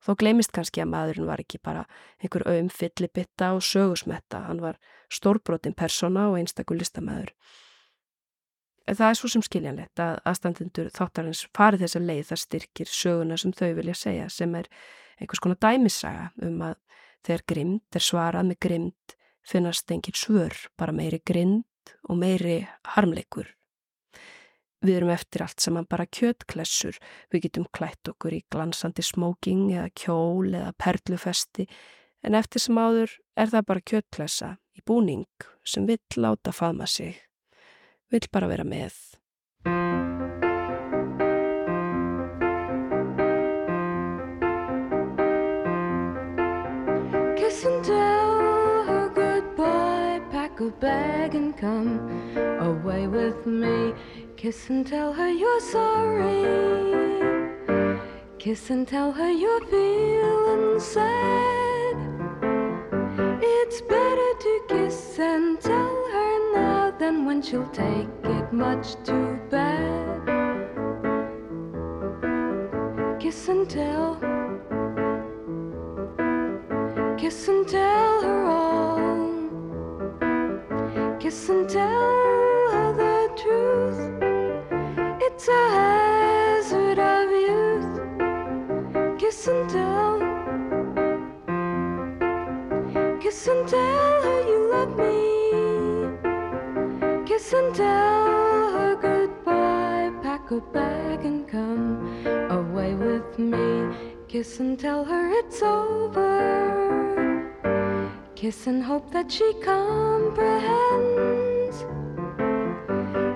[0.00, 1.84] Þó glemist kannski að maðurinn var ekki bara
[2.22, 4.78] einhver auðum fyllibitta og sögusmetta, hann var
[5.12, 7.34] stórbrotin persona og einstakur listamæður.
[8.90, 13.52] Það er svo sem skiljanlegt að aðstandendur þáttarins farið þessa leið það styrkir söguna sem
[13.54, 14.70] þau vilja segja sem er
[15.20, 16.80] einhvers konar dæmissaga um að
[17.28, 22.62] þegar grimd er svarað með grimd finnast engin svör, bara meiri grind og meiri
[22.96, 23.52] harmleikur
[24.80, 26.96] Við erum eftir allt saman bara kjötklessur,
[27.28, 31.66] við getum klætt okkur í glansandi smóking eða kjól eða perlufesti.
[32.24, 35.26] En eftir sem áður er það bara kjötklessa í búning
[35.68, 37.20] sem vill láta faðma sig,
[38.08, 38.96] vill bara vera með.
[47.36, 52.00] Kiss and tell her goodbye, pack a bag and come
[52.64, 53.92] away with me
[54.40, 56.46] Kiss and tell her you're sorry.
[58.38, 61.96] Kiss and tell her you're feeling sad.
[63.42, 69.38] It's better to kiss and tell her now than when she'll take it much too
[69.50, 70.24] bad.
[73.20, 74.14] Kiss and tell.
[77.18, 79.10] Kiss and tell her all.
[81.18, 82.19] Kiss and tell
[85.40, 87.96] It's a hazard of youth.
[89.18, 90.18] Kiss and tell.
[93.22, 95.16] Kiss and tell her you love me.
[97.24, 100.12] Kiss and tell her goodbye.
[100.22, 103.96] Pack a bag and come away with me.
[104.28, 106.36] Kiss and tell her it's over.
[108.34, 111.30] Kiss and hope that she comprehends.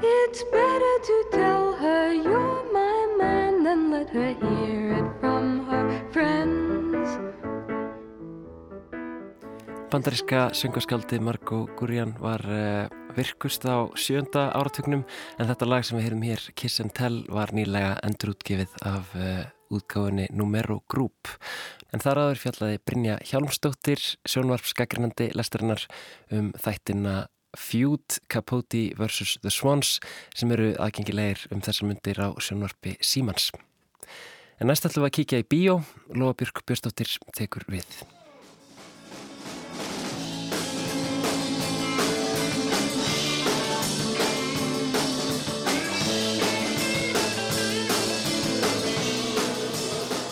[0.07, 1.74] It's better to tell
[2.05, 7.09] her you're my man than let her hear it from her friends.
[9.91, 15.05] Bandariska söngaskjaldi Margo Gurjan var uh, virkust á sjönda áratugnum
[15.39, 19.45] en þetta lag sem við heyrum hér, Kiss and Tell, var nýlega endurútgefið af uh,
[19.73, 21.31] útgáðinni Numero Group.
[21.95, 25.87] En þar aður fjallaði Brynja Hjálmstóttir, sjónvarpsgagrinandi lestarinnar
[26.35, 27.23] um þættina
[27.59, 29.39] Feud, Capote vs.
[29.43, 29.99] The Swans
[30.35, 33.51] sem eru aðgengilegir um þessar myndir á sjónvarpi Símans.
[34.63, 35.81] En næst ætlum við að kíkja í bíó,
[36.15, 37.89] Lóa Björk Björnstóttir tekur við.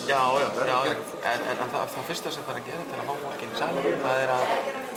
[0.07, 2.99] Já, já, já, en, en, en það, það fyrsta sem það er að gera til
[2.99, 4.51] að fá fólkin í salum, það er að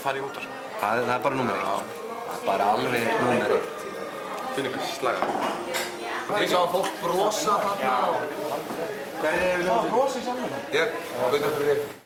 [0.06, 0.58] fara í út á svo.
[0.80, 2.05] Það, það er bara nummer eitt
[2.46, 3.86] bara alveg númer eitt.
[4.54, 5.30] Finn ykkur slaga.
[6.40, 7.94] Ég sá fólk brosa þarna.
[9.20, 10.68] Hvernig er það brosa í samfélag?
[10.74, 11.00] Ég,
[11.32, 11.96] veitum fyrir þig.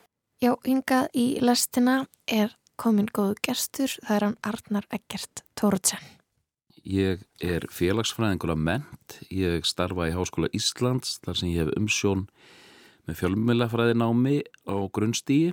[0.41, 6.01] Já, hingað í lestina er komin góðu gerstur, það er hann Arnar Eggert Tóruðsen.
[6.81, 12.25] Ég er félagsfræðingur af ment, ég starfa í Háskóla Íslands þar sem ég hef umsjón
[13.05, 15.53] með fjölmjölafræði námi á grunnstígi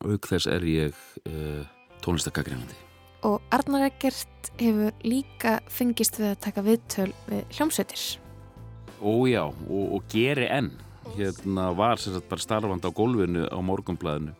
[0.00, 1.62] og auk þess er ég uh,
[2.00, 2.85] tónlistakakrinandi
[3.26, 8.04] og Arnar Eggert hefur líka fengist við að taka viðtöl við hljómsveitir.
[9.02, 10.70] Ójá, og, og geri enn.
[11.16, 14.34] Hérna var sérstaklega bara starfand á gólfinu á morgumblæðinu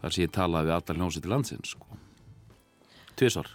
[0.00, 1.76] þar sem ég talaði við alltaf hljómsveitir landsins.
[1.76, 2.00] Sko.
[3.16, 3.48] tvisar.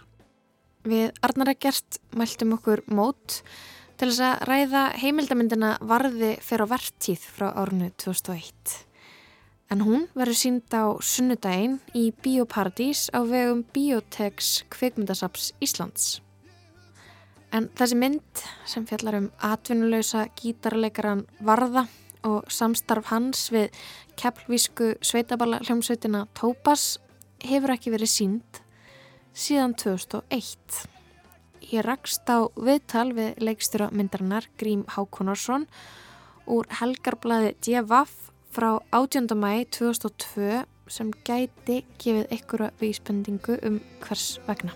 [0.82, 3.42] Við Arnar Egert mæltum okkur mót
[3.98, 8.80] til þess að ræða heimildamindina Varði fyrir á vertíð frá árinu 2001.
[9.72, 16.20] En hún verður sínd á sunnudaginn í Bíóparadís á vegum Bíótex kvikmyndasaps Íslands.
[17.56, 21.86] En þessi mynd sem fjallar um atvinnuleysa gítarleikaran Varða
[22.28, 23.72] og samstarf hans við
[24.20, 26.98] keppvísku sveitaballa hljómsveitina Tópas
[27.40, 28.60] hefur ekki verið sínd
[29.32, 30.82] síðan 2001.
[31.72, 35.64] Ég rakst á viðtal við leikstjóra myndarinnar Grím Hákonarsson
[36.44, 38.21] úr helgarblæði Djevaf
[38.52, 39.32] frá 18.
[39.40, 44.74] mæi 2002 sem gæti gefið einhverja vísbendingu um hvers vegna.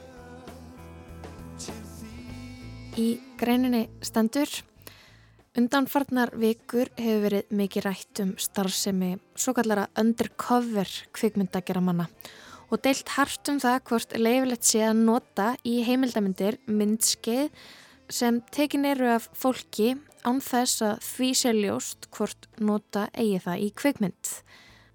[2.96, 4.48] Í greininni stendur
[5.56, 12.08] Undanfarnar vikur hefur verið mikið rætt um starfsemi svo kallara undercover kvikmyndagjara manna
[12.70, 17.52] og deilt hart um það hvort leifilegt sé að nota í heimildamindir myndskeið
[18.08, 19.94] sem tekin eru af fólki
[20.26, 24.32] án þess að því sé ljóst hvort nota eigi það í kvikmynd.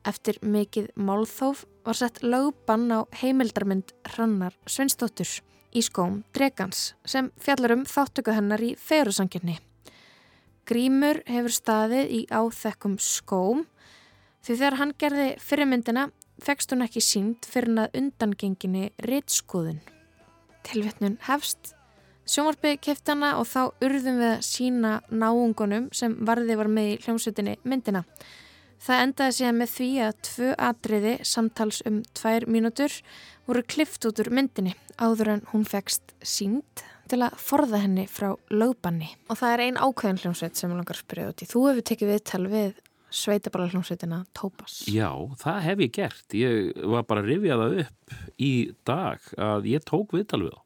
[0.07, 5.39] Eftir mikið málþóf var sett lögbann á heimildarmynd Hrannar Sveinsdóttur
[5.71, 9.59] í skóm Dregans sem fjallar um þáttöku hennar í ferusanginni.
[10.67, 13.65] Grímur hefur staðið í áþekkum skóm
[14.45, 16.09] því þegar hann gerði fyrirmyndina
[16.41, 19.82] fegst hún ekki sínd fyrir að undangenginni rittskoðun.
[20.65, 21.75] Tilvetnun hefst,
[22.30, 27.57] sjómarbyggði keftana og þá urðum við að sína náungunum sem varði var með í hljómsveitinni
[27.63, 28.03] myndina.
[28.82, 32.95] Það endaði síðan með því að tvö atriði samtals um tvær mínútur
[33.45, 38.32] voru klift út úr myndinni áður en hún fegst sínd til að forða henni frá
[38.49, 39.11] lögbanni.
[39.30, 41.49] Og það er ein ákveðin hljómsveit sem ég langar að spyrja út í.
[41.51, 44.80] Þú hefur tekið viðtal við sveitabala hljómsveitina Tópas.
[44.88, 45.11] Já,
[45.41, 46.28] það hef ég gert.
[46.38, 48.53] Ég var bara að rifja það upp í
[48.88, 50.61] dag að ég tók viðtal við þá.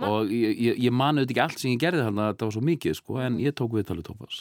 [0.00, 2.62] Og ég, ég, ég manu þetta ekki allt sem ég gerði þarna, þetta var svo
[2.64, 4.38] mikið sko, en ég tók viðtal við Tópas.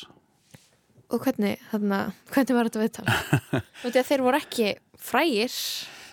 [1.11, 1.97] Og hvernig, þarna,
[2.31, 3.15] hvernig var þetta viðtal?
[3.81, 4.69] Þú veit að þeir voru ekki
[5.01, 5.57] frægir.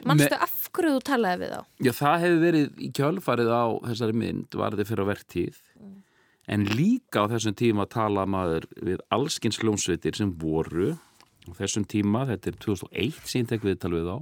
[0.09, 0.41] Manstu Me...
[0.43, 1.61] af hverju þú talaði við þá?
[1.86, 5.61] Já, það hefur verið í kjölfarið á þessari mynd, var þetta fyrir á verktíð.
[5.78, 5.95] Mm.
[6.55, 10.97] En líka á þessum tíma tala maður við allskins hljómsveitir sem voru.
[11.47, 14.18] Á þessum tíma, þetta er 2001 síntek viðtal við þá.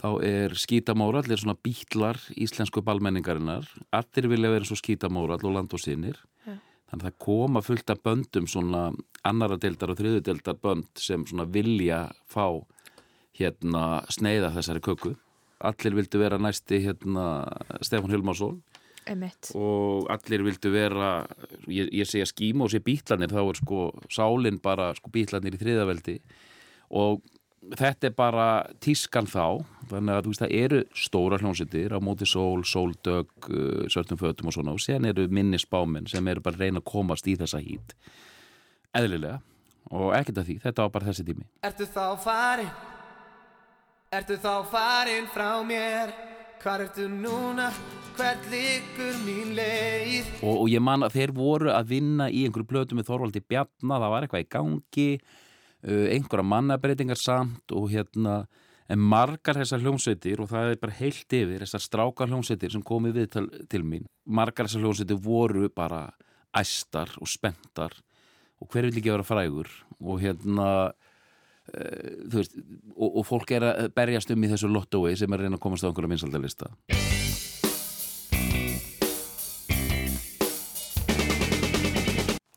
[0.00, 3.68] Þá er skítamórall, er svona bítlar íslensku balmenningarinnar.
[3.92, 6.16] Allir vilja vera svo skítamórall og land og sinir.
[6.46, 6.56] Ja.
[6.90, 8.86] Þannig að það koma fullt af böndum svona
[9.28, 12.46] annara deildar og þriðu deildar bönd sem svona vilja fá
[13.38, 15.14] hérna sneiða þessari köku.
[15.62, 17.26] Allir vildu vera næsti hérna
[17.84, 18.62] Stefán Hilmarsson
[19.06, 19.50] Emitt.
[19.58, 21.26] og allir vildu vera
[21.66, 25.60] ég, ég segja skíma og sé bítlanir þá er sko sálinn bara sko bítlanir í
[25.60, 26.16] þriðaveldi
[26.98, 27.22] og
[27.78, 28.46] þetta er bara
[28.82, 33.86] tískan þá þannig að þú veist það eru stóra hljómsittir á móti sól, sóldög uh,
[33.92, 37.28] svörtum fötum og svona og sen eru minni spáminn sem eru bara reyna að komast
[37.28, 37.96] í þessa hít
[38.96, 39.40] eðlilega
[39.92, 42.74] og ekkert af því, þetta var bara þessi tími Ertu þá farin?
[44.12, 46.12] Ertu þá farin frá mér?
[46.62, 47.72] Hvar ertu núna?
[48.12, 50.28] Hvert likur mín leið?
[50.44, 54.04] Og, og ég man að þeir voru að vinna í einhverju blötu með Þorvaldi Bjarnar,
[54.04, 58.36] það var eitthvað í gangi, uh, einhverja mannabreitingar samt og hérna,
[58.90, 63.20] en margar þessar hljómsveitir og það er bara heilt yfir, þessar strákar hljómsveitir sem komið
[63.20, 66.08] við til, til mín, margar þessar hljómsveitir voru bara
[66.58, 67.94] æstar og spentar
[68.62, 69.70] og hver vil ekki vera frægur
[70.02, 72.58] og hérna, uh, veist,
[72.94, 75.86] og, og fólk er að berjast um í þessu lottói sem er reyna að komast
[75.86, 76.70] á einhverja vinsaldalista.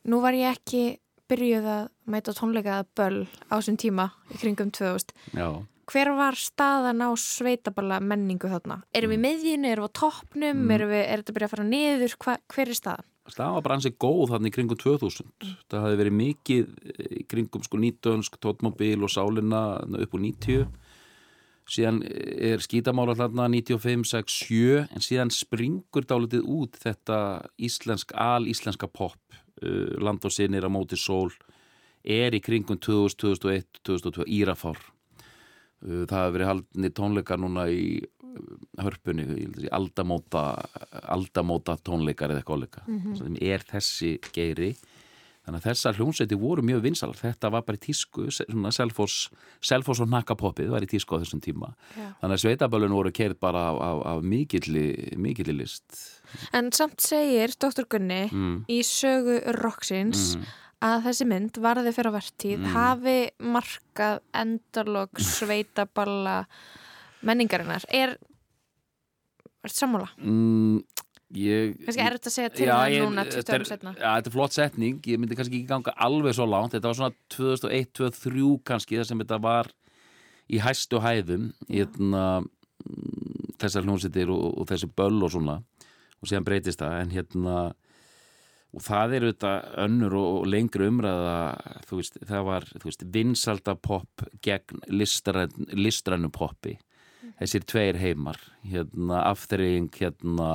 [0.06, 4.70] Nú var ég ekki byrjuð að mæta tónleika að böl á þessum tíma í kringum
[4.70, 5.16] 2000.
[5.34, 5.48] Já.
[5.86, 8.80] Hver var staðan á sveitaballa menningu þarna?
[8.96, 10.72] Erum við miðjunu, erum við á toppnum, mm.
[10.74, 12.16] er þetta byrjað að fara niður?
[12.24, 13.12] Hva, hver er staðan?
[13.26, 15.30] Staðan var bara ansið góð þarna í kringum 2000.
[15.30, 15.54] Mm.
[15.70, 16.74] Það hafi verið mikið
[17.06, 19.62] í kringum sko nýtönsk, tótmobil og sálinna
[20.06, 20.66] upp úr 90.
[21.76, 27.20] Síðan er skítamála þarna 95, 6, 7 en síðan springur dálitið út þetta
[27.58, 31.34] íslensk, al-íslenska pop uh, land og sinir á móti sól
[32.06, 34.78] er í kringum 2000, 2001, 2002 Írafár
[35.86, 39.26] það hefur verið haldni tónleikar núna í uh, hörpunni,
[39.66, 40.46] í aldamóta
[41.04, 43.18] aldamóta tónleikar eða áleika mm -hmm.
[43.18, 44.76] sem er þessi geiri
[45.46, 50.72] þannig að þessar hljómsveiti voru mjög vinsalar þetta var bara í tísku Selfos og Nakapoppið
[50.74, 52.08] var í tísku á þessum tíma Já.
[52.22, 54.88] þannig að sveitabölun voru kert bara af, af, af mikilli
[55.22, 56.02] mikilli list
[56.52, 57.86] En samt segir Dr.
[57.88, 58.56] Gunni mm.
[58.74, 60.54] í sögu Roxins mm.
[60.86, 62.72] Að þessi mynd varði fyrir að verðtíð mm.
[62.76, 63.18] hafi
[63.56, 66.38] markað endalog sveitaballa
[67.26, 67.88] menningarinnar.
[67.90, 68.18] Er
[69.66, 70.10] Ertu sammála?
[70.22, 70.82] Mm,
[71.36, 71.78] ég...
[71.86, 74.30] Kannski er þetta að segja til það núna 20 þetta er- árum setna Já, þetta
[74.30, 77.90] er flott setning, ég myndi kannski ekki ganga alveg svo langt, þetta var svona 2001,
[77.98, 79.72] 2003 kannski, þar sem þetta var
[80.46, 82.26] í hæstu hæðum hérna,
[82.86, 85.58] mm, þessar hljómsveitir og, og þessi böll og svona.
[86.22, 87.58] Og síðan breytist það, en hérna
[88.76, 91.36] og það er auðvitað önnur og, lengri umræða
[91.88, 96.76] þú veist, það var, veist, vinsaldapopp gegn listræn, listrænu poppi.
[97.40, 100.50] Þessir tveir heimar hérna, afþreying hérna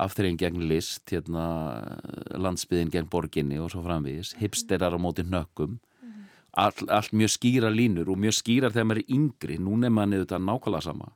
[0.00, 1.44] afþreying gegn list hérna,
[2.40, 5.78] landsbyðin gegn borginni og svo framvegis, hipsterar á móti hnökkum.
[6.52, 9.54] All, allt mjög skýra línur og mjög skýrar þegar maður er yngri.
[9.56, 11.08] Núna er maður auðvitað nákvæmlega sama.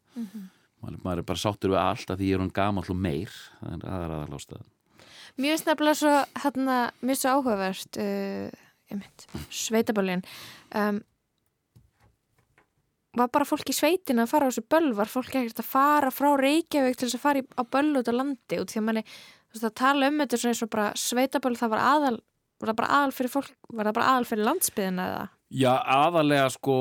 [0.80, 3.36] Maður, maður er bara sáttur við allt að því er hann gamall og meir.
[3.60, 4.64] Það er það
[5.40, 9.02] finnst nefnilega svo, hérna, finnst svo áhugavert uh,
[9.50, 10.24] sveitaböllin
[10.74, 11.02] um,
[13.16, 14.90] var bara fólk í sveitin að fara á þessu böll?
[14.96, 18.10] Var fólk ekkert að fara frá Reykjavík til þess að fara í, á böll út
[18.12, 18.58] á landi?
[18.60, 19.02] Út því að manni,
[19.48, 22.18] þú veist að tala um þetta svona eins og bara sveitaböll það var aðal
[22.60, 25.24] var það bara aðal fyrir fólk, var það bara aðal fyrir landsbyðina eða?
[25.46, 26.76] Já, aðalega sko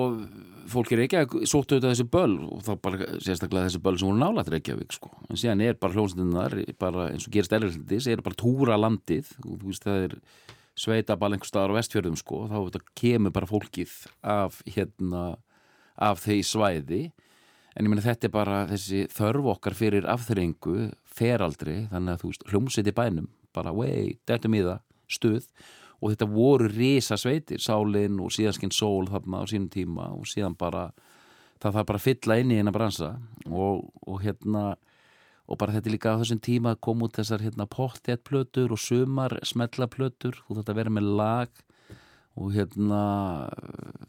[0.74, 4.18] fólk er Reykjavík sóttu auðvitað þessi böll og þá bara sérstaklega þessi böll sem voru
[4.18, 8.40] nálægt Reykjavík sko, en síðan er bara hljómsnirnar bara eins og gerist erlendis, er bara
[8.42, 10.18] túra landið og þú veist það er
[10.82, 13.96] sveitaball einhver staðar á vestfjörðum sko þá þetta kemur bara fólkið
[14.34, 15.24] af hérna,
[15.96, 17.04] af þeir svæði.
[17.76, 22.34] En ég meina þetta er bara þessi þörf okkar fyrir afþreyingu feraldri, þannig að þú
[22.34, 24.80] veist hljómsveit í bænum, bara wey, þetta miða
[25.12, 25.46] stuð
[26.06, 30.54] og þetta voru risa sveitir, sálinn og síðanskinn sól þarna á sínum tíma og síðan
[30.60, 30.92] bara,
[31.58, 33.16] það þarf bara að fylla inn í eina bransa
[33.50, 34.76] og, og hérna
[35.46, 39.38] og bara þetta líka á þessum tíma að koma út þessar hérna pottéttplötur og sumar
[39.46, 41.64] smellaplötur, þú þetta verður með lag
[42.36, 43.02] og hérna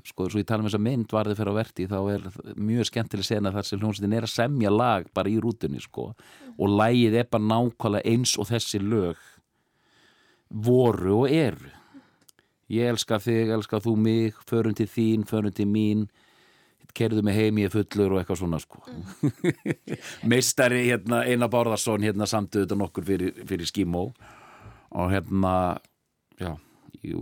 [0.05, 2.27] sko, svo ég tala um þessa mynd varðið fyrir á verti þá er
[2.59, 6.77] mjög skemmtileg sena þar sem hljómsveitin er að semja lag bara í rútunni sko og
[6.77, 9.21] lagið er bara nákvæmlega eins og þessi lög
[10.51, 11.76] voru og eru
[12.73, 16.07] ég elska þig, elska þú mig förum til þín, förum til mín.
[16.97, 18.81] Kerðu mig heim ég er fullur og eitthvað svona sko.
[20.31, 24.07] Meistari hérna, Einar Bárðarsson hérna samtuð þetta nokkur fyrir, fyrir skímó.
[24.97, 25.53] Og hérna
[26.41, 26.55] já,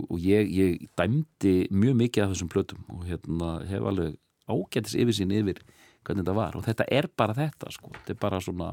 [0.07, 4.15] og ég, ég dæmdi mjög mikið af þessum plötum og hérna hef alveg
[4.47, 5.59] ágættis yfir sín yfir
[6.05, 6.55] hvernig þetta var.
[6.55, 8.71] Og þetta er bara þetta sko, þetta er bara svona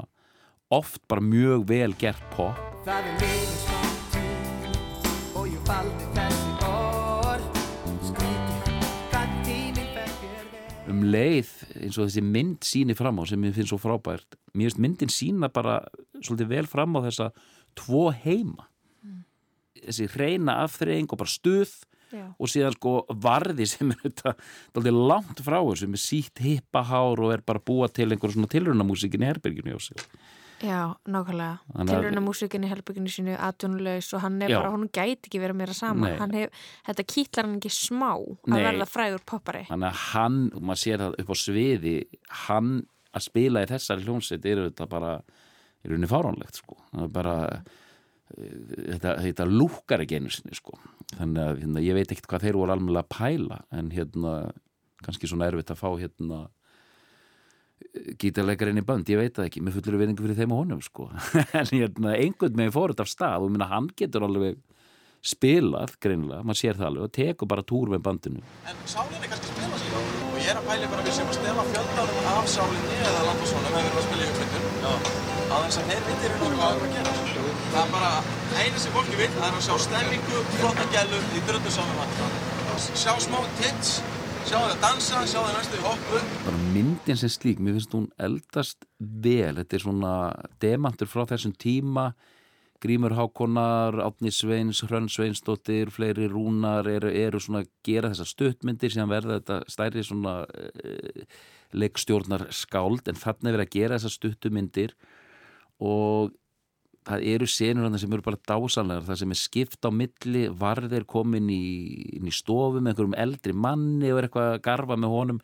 [0.73, 2.57] oft bara mjög vel gert pop.
[2.87, 3.79] Það er liðin smá
[4.15, 6.12] tíð og ég faldi
[10.93, 11.49] um leið
[11.81, 14.37] eins og þessi mynd síni fram á sem ég finn svo frábært.
[14.53, 15.79] Mér finnst myndin sína bara
[16.19, 17.31] svolítið vel fram á þessa
[17.79, 18.67] tvo heima.
[19.83, 21.73] Þessi reyna afþreying og bara stuð
[22.13, 22.27] Já.
[22.37, 22.93] og síðan sko
[23.25, 24.35] varði sem er þetta
[24.75, 29.25] dálítið langt frá þessu með sítt hippahár og er bara búa til einhver svona tilrunamúsikin
[29.25, 30.05] í herberginu hjá sig
[30.63, 31.59] Já, nákvæmlega.
[31.75, 34.61] Að- Tilruna músikinni í helbygginu sínu atvinnulegs og hann er Já.
[34.61, 35.75] bara, hún gæti ekki verið meira.
[36.21, 36.49] Hann hef,
[36.87, 38.63] þetta kýtlar hann ekki smá að Nei.
[38.63, 39.65] verða frægur poppari.
[39.67, 41.95] þannig að hann, og maður sér það upp á sviði
[42.47, 42.71] hann
[43.13, 45.11] að spila í þessari hljómsveit er þetta bara
[45.83, 47.35] er rauninni fáránlegt sko það er bara
[48.37, 50.77] eh, þetta, þetta lúkar ekki einu sinni sko
[51.17, 54.33] þannig að hérna, ég veit ekkert hvað þeir voru alveg að pæla en hérna
[55.03, 56.39] kannski svona erfitt að fá hérna
[57.93, 61.09] gítarleikarinn í bönd, ég veit það ekki með fullur vinningu fyrir þeim og honum sko.
[61.59, 64.55] En hérna, einhvern meginn fór þetta af stað og minna, hann getur alveg
[65.23, 68.41] spilað greinilega, maður sér það alveg og tekur bara túr með bandinu.
[68.67, 71.63] En sálinni kannski spila sig og ég er að pæli bara við sem að stela
[71.69, 74.31] fjöldanum af sálinni eða landasónum ef við erum að spila í
[75.53, 77.11] á þess að þeir veitir hérna hvað er að gera.
[77.73, 78.11] Það er bara,
[78.57, 81.71] eini sem fólki vil það er að sjá stemmingu, flotta gælur í dröndu
[84.43, 86.19] saman sjá smá tits sjá þau að dansa, sjá þau næstu í hoppu.
[86.43, 90.13] Bara myndin sem slík, mér finnst hún eldast vel, þetta er svona
[90.61, 92.13] demantur frá þessum tíma.
[92.83, 98.91] Grímur Hákonar, Átni Sveins Hrönn Sveinsdóttir, fleiri rúnar eru, eru svona að gera þessar stuttmyndir
[98.91, 101.23] sem verða þetta stærri svona uh,
[101.71, 104.97] leikstjórnar skáld en þannig verið að gera þessar stuttumyndir
[105.79, 106.35] og
[107.07, 111.05] það eru senur hann sem eru bara dásanlegar það sem er skipt á milli varðir
[111.09, 111.59] komin í,
[112.19, 115.43] í stofu með einhverjum eldri manni og er eitthvað að garfa með honum.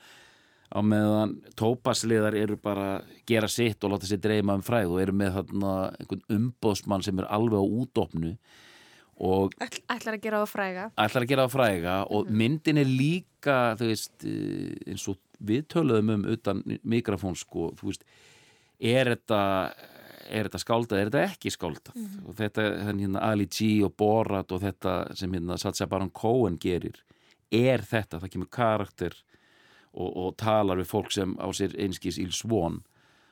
[0.70, 5.00] Á meðan tópasliðar eru bara að gera sitt og láta sér dreyma um fræð og
[5.02, 7.66] eru með þarna einhvern umbóðsmann sem er alveg á
[9.60, 10.84] Ætl, ætlar að gera það fræga.
[10.96, 16.14] ætlar að gera það fræga og myndin er líka veist, eh, eins og við töluðum
[16.14, 17.74] um utan mikrofón sko,
[18.80, 19.42] er þetta
[20.30, 21.96] er þetta skáldað, er þetta ekki skáldað?
[22.26, 27.02] Og þetta, hérna Ali G og Borat og þetta sem hérna Satsa Baron Cohen gerir,
[27.52, 28.20] er þetta.
[28.20, 29.18] Það kemur karakter
[29.94, 32.82] og, og talar við fólk sem á sér einskís íl svon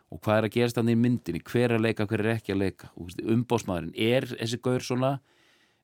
[0.08, 1.42] og hvað er að gerast þannig í myndinni?
[1.44, 2.92] Hver er að leika, hver er ekki að leika?
[2.98, 5.18] Umbósmaðurinn, er þessi gaur svona?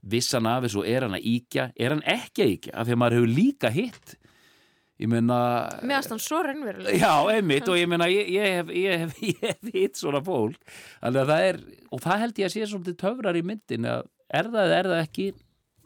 [0.04, 3.02] Vissan af þessu er hann að íkja er hann ekki að íkja, af því að
[3.04, 4.16] maður hefur líka hitt
[5.04, 5.38] ég meina
[5.84, 9.46] Mér aðstæðan svo reynveruleg Já, einmitt og ég meina ég, ég hef, ég hef, ég
[9.50, 10.60] hef hitt svona fólk.
[11.04, 14.68] Það er, og það held ég að sé svolítið töfrar í myndin að er það
[14.68, 15.30] eða er það ekki,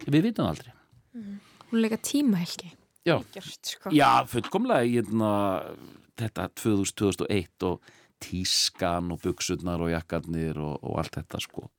[0.07, 0.73] við vitum aldrei.
[1.17, 1.37] Mm.
[1.67, 2.73] Hún leika tímahelgi.
[3.07, 3.91] Já, Gjört, sko.
[3.95, 5.31] Já fullkomlega ég, na,
[6.19, 7.93] þetta 2001 og
[8.23, 11.69] tískan og buksurnar og jakkarnir og, og allt þetta sko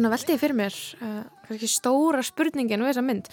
[0.00, 3.28] svona veltið fyrir mér uh, kannski stóra spurningin við þessa mynd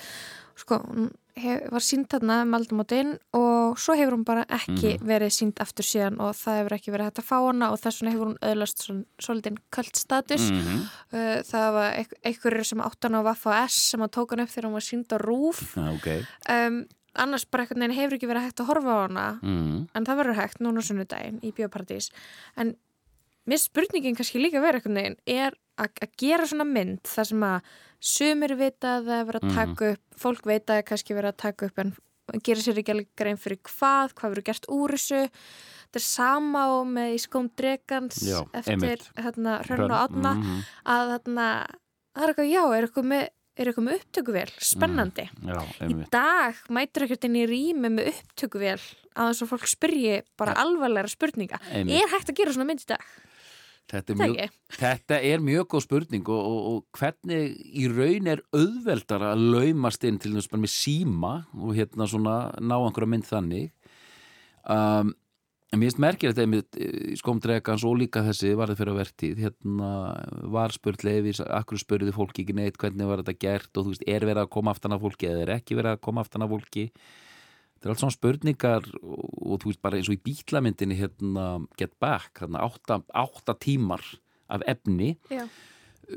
[0.57, 5.05] sko, hún hef, var sínt þarna um aldamotinn og svo hefur hún bara ekki Mhm.
[5.05, 8.01] verið sínt aftur síðan og það hefur ekki verið hægt að fá hana og þess
[8.01, 8.83] vegna hefur hún öðlast
[9.21, 10.81] svolítið kvöld status Mhm.
[11.13, 14.65] uh, það var einhverjir sem áttan á Vaffa S sem að tók hann upp þegar
[14.69, 16.07] hún var sínt á Rúf Já, ok
[16.49, 16.85] um,
[17.17, 19.87] annars bara einhvern veginn hefur ekki verið hægt að horfa á hana mm.
[19.93, 22.09] en það verður hægt núna á sunnudaginn í Bíóparadís
[22.57, 22.75] en
[23.47, 27.71] mér spurningin kannski líka verið einhvern veginn er að gera svona mynd þar sem að
[27.99, 29.55] sumir vita að það er verið að Mhm.
[29.55, 31.95] taka upp fólk vita að kannski verið að taka upp en
[32.43, 35.21] gera sér ekki alveg grein fyrir hvað hvað verður gert úr þessu
[35.87, 40.63] þetta er sama og með í skóm dregans Já, eftir hérna, Hrönn og Átna mhm.
[40.85, 41.47] að þarna,
[42.13, 43.27] það er eitthvað, já, er eitthvað með
[43.57, 48.81] er eitthvað með upptökuvél, spennandi Já, í dag mætur ekkert inn í rými með upptökuvél
[49.17, 52.03] að þess að fólk spyrji bara alvarlega spurninga Einmitt.
[52.03, 53.01] er hægt að gera svona mynd í dag?
[53.87, 58.41] Þetta er, mjög, þetta er mjög góð spurning og, og, og hvernig í raun er
[58.51, 63.29] auðveldar að laumast inn til þess bara með síma og hérna svona ná einhverja mynd
[63.29, 63.69] þannig?
[64.67, 65.13] Um,
[65.71, 69.41] en mér finnst merkir þetta einmitt í skomdregans og líka þessi varðið fyrir að vertið
[69.45, 69.91] hérna
[70.57, 74.05] var spurt leifis, akkur spurði fólki ekki neitt hvernig var þetta gert og þú veist,
[74.07, 76.51] er verið að koma aftan af fólki eða er ekki verið að koma aftan af
[76.51, 76.89] fólki
[77.77, 81.47] þetta er allt svona spurningar og, og þú veist bara eins og í bítlamyndinni hérna
[81.79, 84.03] Get Back, hérna átta, átta tímar
[84.49, 85.45] af efni Já.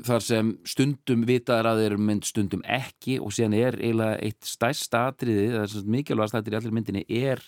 [0.07, 4.95] þar sem stundum vitaðar að þeir mynd stundum ekki og síðan er eiginlega eitt stærst
[4.97, 7.43] atriði, það er svona mikilvægast atriði í allir myndinni er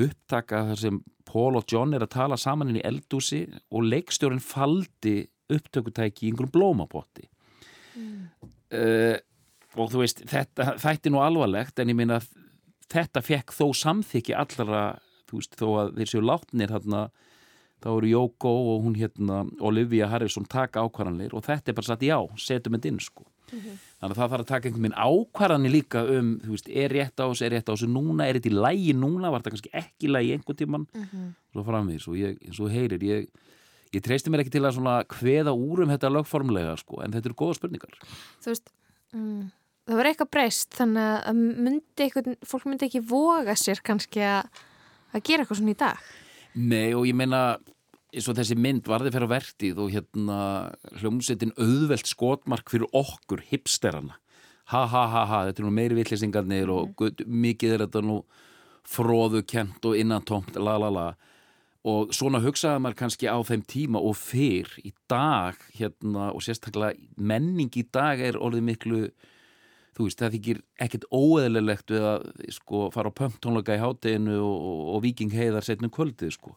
[0.00, 3.42] upptaka þar sem Paul og John er að tala saman inn í eldúsi
[3.74, 7.26] og leikstjórin faldi upptökutæki í einhverjum blómapotti
[7.98, 9.16] uh,
[9.78, 12.20] og þú veist þetta þætti nú alvarlegt en ég minna
[12.90, 14.84] þetta fekk þó samþykki allra
[15.30, 17.02] þú veist þó að þeir séu látnir þarna
[17.80, 22.02] þá eru Jóko og hún hérna Olivia Harrison taka ákvarðanleir og þetta er bara satt
[22.04, 23.24] já, setjum þetta inn sko.
[23.50, 27.18] Þannig að það þarf að taka einhvern veginn ákvarðanir líka um, þú veist, er rétt
[27.18, 29.72] á þessu, er rétt á þessu núna, er þetta í lægi núna, var þetta kannski
[29.80, 31.24] ekki í lægi einhvern tíman Mhm.
[31.54, 33.26] svo framvís og ég, eins og heyrir ég,
[33.96, 37.26] ég treysti mér ekki til að svona hveða úr um þetta lögformlega sko, en þetta
[37.32, 37.96] eru góða spurningar.
[38.44, 38.70] Þú veist
[39.16, 39.50] mm,
[39.90, 44.62] það var eitthvað breyst þannig að myndi eitthvað, fólk myndi ekki voga sér kannski að,
[45.10, 46.08] að gera eitthvað svona í dag?
[46.54, 47.42] Nei og ég meina
[48.10, 50.38] eins og þessi mynd varði fyrir að vertið og hérna
[50.98, 54.18] hljómsettin auðvelt skotmark fyrir okkur hipsterana.
[54.70, 58.20] Ha ha ha ha, þetta er nú meiri vittlisingarnir og guð, mikið er þetta nú
[58.86, 61.08] fróðukent og innantómt la la la.
[61.90, 66.98] Og svona hugsaði maður kannski á þeim tíma og fyrr í dag hérna og sérstaklega
[67.16, 69.04] menning í dag er orðið miklu
[70.00, 74.56] þú veist, það þykir ekkert óeðlilegt við að sko fara á pömptónleika í hátteginu og,
[74.70, 76.56] og, og viking heiðar setnum kvöldið sko.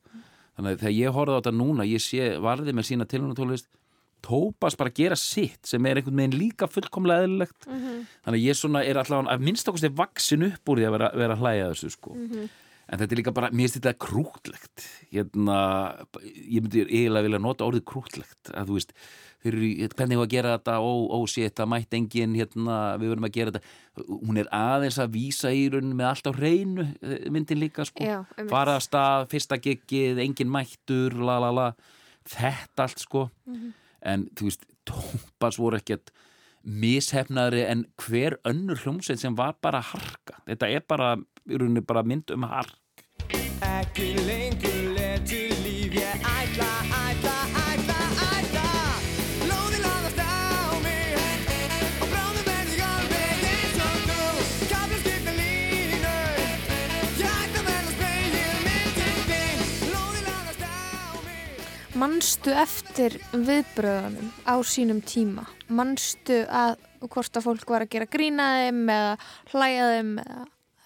[0.54, 3.70] Þannig að þegar ég horfði á þetta núna ég sé varðið með sína tilhörnatólist
[4.24, 7.68] tópas bara að gera sitt sem er einhvern veginn líka fullkomlega eðlilegt.
[7.68, 8.04] Mhm.
[8.24, 11.10] þannig að ég svona er allavega að minnst okkur vaksin upp úr því að vera,
[11.14, 12.16] vera hlæja þessu sko.
[12.16, 12.50] Mhm.
[12.84, 14.88] en þetta er líka bara, mér finnst þetta krútlegt.
[15.12, 18.52] Hérna, ég myndi eiginlega vilja nota orðið krútlegt.
[18.52, 18.92] Að þú veist,
[19.52, 20.80] í- hvernig var að gera þetta?
[20.80, 23.68] Ó, ó, shit, það mætti engin hérna, við verðum að gera þetta.
[24.24, 28.04] Hún er aðeins að vísa í raunin með allt á hreinu eh, myndin líka sko.
[28.08, 28.50] Já, einmitt.
[28.50, 31.68] fara að stað, fyrsta giggið, engin mættur la la la,
[32.24, 33.30] þetta allt sko.
[33.46, 33.74] Mhm.
[34.06, 36.10] en þú veist, tópas voru ekkert
[36.68, 40.40] mishefnaðri en hver önnur hljómsveit sem var bara harka.
[40.48, 41.16] Þetta er bara,
[41.48, 42.76] í rauninni bara mynd um hark.
[43.64, 47.13] Ekki lengur letur líf ég ætla, ætla,
[62.04, 65.46] mig Manstu eftir viðbröðunum á sínum tíma?
[65.72, 66.76] Manstu að
[67.08, 69.14] hvort að fólk var að gera grína þeim eða
[69.54, 70.44] hlæja þeim eða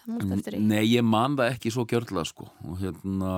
[0.08, 0.62] múst eftir í.
[0.62, 3.34] Nei, ég man það ekki svo gjörla sko og hérna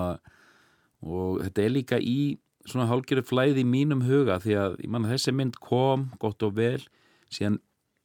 [1.00, 5.08] og þetta er líka í svona hálgjöru flæði í mínum huga því að ég man
[5.08, 6.82] að þessi mynd kom gott og vel
[7.32, 7.62] síðan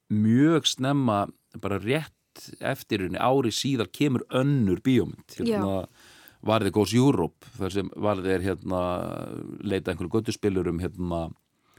[0.07, 1.25] mjög snemma
[1.59, 5.87] bara rétt eftir henni ári síðar kemur önnur bíómynd hérna
[6.45, 8.83] Varði Goes Europe þar sem Varði er hérna
[9.65, 11.27] leita einhverju göttuspilurum hérna.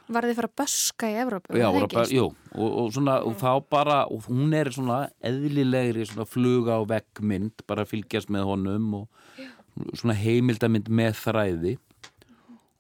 [0.06, 1.56] Var þið fara að böska í Evrópu?
[1.58, 6.06] Já, og, bara, jú, og, og, svona, og þá bara, og hún er svona eðlilegri
[6.06, 11.74] svona fluga á veggmynd, bara fylgjast með honum og svona heimildamind með þræði.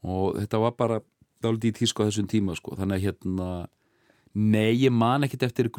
[0.06, 1.00] Og þetta var bara
[1.42, 3.50] dálítið í tísku á þessum tíma sko, þannig að hérna
[4.36, 5.70] nei, ég man ekkit eftir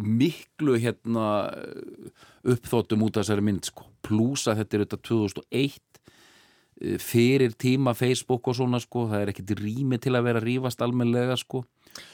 [0.00, 1.26] miklu hérna
[2.46, 5.78] uppþóttum út af þessari mynd sko, plúsa þetta er þetta 2001
[6.80, 10.82] eh, fyrir tíma Facebook og svona sko, það er ekkit rými til að vera rífast
[10.84, 11.64] almenlega sko.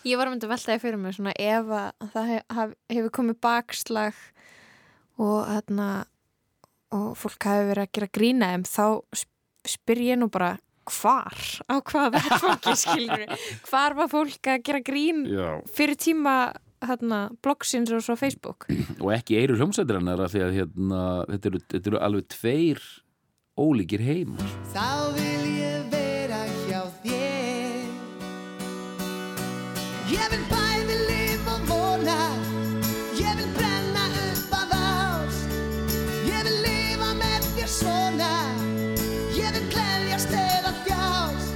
[0.09, 3.41] Ég var að mynda að veltaði fyrir mig svona ef að það hef, hefur komið
[3.45, 4.20] bakslag
[5.20, 5.89] og hérna
[6.97, 10.55] og fólk hafi verið að gera grína þeim þá sp- spyr ég nú bara
[10.87, 11.34] hvar,
[11.66, 13.24] á hvað þetta fólki skilur
[13.66, 15.49] hvar var fólk að gera grín Já.
[15.74, 16.37] fyrir tíma
[16.89, 18.68] hérna, bloggsins og svo Facebook.
[19.05, 22.82] Og ekki eiru hljómsættirannar af því að hérna, þetta, eru, þetta eru alveg tveir
[23.57, 24.51] ólíkir heimar.
[24.74, 27.87] Þá vil ég vera hjá þér.
[30.12, 32.18] Ég vil bæði lifa og vona.
[33.16, 35.57] Ég vil brenna upp af ást.
[36.28, 38.30] Ég vil lifa með þér svona.
[39.34, 41.53] Ég vil gleðjast eða þjást.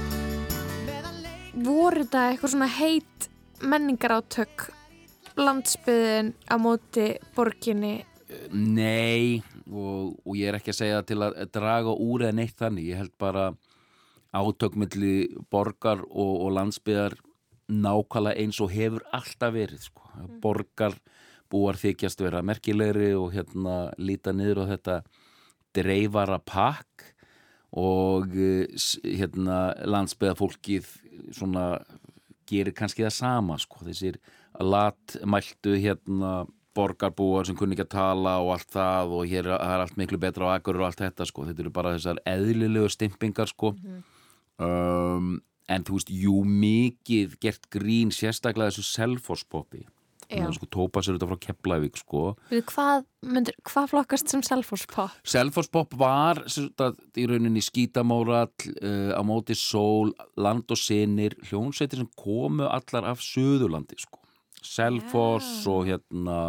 [1.61, 3.29] Voru þetta eitthvað svona heit
[3.61, 4.71] menningarátök
[5.39, 8.01] landsbyðin á móti borginni
[8.51, 12.91] Nei og, og ég er ekki að segja til að draga úr eða neitt þannig
[12.91, 13.51] ég held bara
[14.31, 17.17] átökmilli borgar og, og landsbyðar
[17.71, 20.07] nákvæmlega eins og hefur alltaf verið sko.
[20.43, 20.95] borgar
[21.51, 24.97] búar þykjast vera merkilegri og hérna líta niður á þetta
[25.75, 27.07] dreifara pakk
[27.79, 28.67] og eh,
[29.03, 30.87] hérna landsbyðafólkið
[31.35, 31.65] svona
[32.47, 33.83] gerir kannski það sama sko.
[33.87, 34.19] þessir
[34.65, 36.33] latmæltu hérna
[36.77, 39.97] borgarbúar sem kunni ekki að tala og allt það og hér er, það er allt
[39.99, 43.73] miklu betra á akkur og allt þetta sko, þetta eru bara þessar eðlilegu stimpingar sko
[43.75, 45.33] um,
[45.71, 49.83] en þú veist, jú mikið gert grín sérstaklega þessu self-force-poppi
[50.31, 50.45] Já.
[50.55, 52.23] sko, tópa sér þetta frá Keflavík sko
[52.71, 55.19] hvað, myndir, hvað flokkast sem self-force-pop?
[55.27, 62.11] Selfoss-pop var sagt, í rauninni skítamórall uh, á móti sól, land og sinir hljónsveitir sem
[62.15, 64.21] komu allar af Suðurlandi sko.
[64.61, 66.39] Selfoss og hérna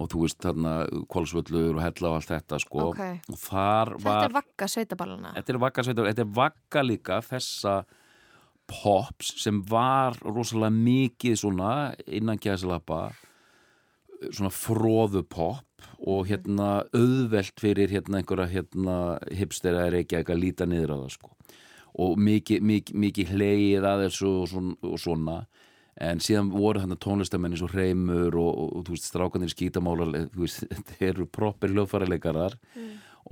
[0.00, 0.76] og þú veist þarna
[1.12, 2.86] Kolsvöllur og Hella og allt þetta sko.
[2.92, 3.02] Ok.
[3.28, 7.18] og þar Þetta var er vakka sveitaballana þetta er vakka sveitar, þetta er vakka líka
[7.26, 7.74] þessa
[8.72, 11.72] pops sem var rosalega mikið svona
[12.06, 13.02] innan gæðslappa
[14.30, 18.96] svona fróðu pop og hérna auðvelt fyrir hérna einhverja hérna
[19.34, 21.32] hipstera er ekki eitthvað að líta niður á það sko.
[22.02, 25.36] Og mikið, mikið, mikið hleið að þessu og svona, og svona
[26.00, 30.44] en síðan voru þarna tónlistamenni svo hreimur og, og, og þú veist strákanir skítamálar þú
[30.44, 32.56] veist, þetta eru proppir hljóðfæraleikarar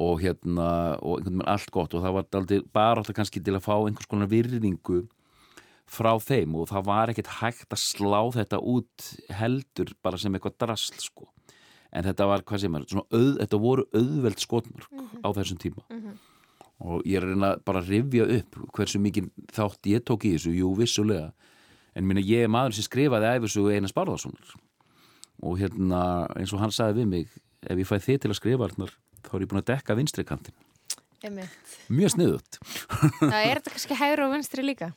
[0.01, 0.69] og hérna
[1.01, 3.75] og einhvern veginn allt gott og það var aldrei bara alltaf kannski til að fá
[3.79, 5.03] einhvers konar virðingu
[5.91, 10.59] frá þeim og það var ekkert hægt að slá þetta út heldur bara sem eitthvað
[10.63, 11.27] drasl sko.
[11.91, 14.93] En þetta var hvað sem er, auð, þetta voru auðveld skotmörk
[15.27, 15.83] á þessum tíma.
[16.81, 20.37] Og ég er að reyna bara að rifja upp hversu mikið þátt ég tók í
[20.37, 21.33] þessu, jú vissulega
[22.01, 24.57] en minna ég er maður sem skrifaði æfisugu Einar Spárðarssonar
[25.45, 26.01] og hérna
[26.37, 27.39] eins og hann sagði við mig
[27.69, 28.97] ef ég fæ þið til að skrifa Arnar,
[29.27, 30.57] þá er ég búin að dekka vinstri kantin
[31.93, 32.59] mjög sniðut
[33.21, 34.93] Það er þetta kannski hægur og vinstri líka?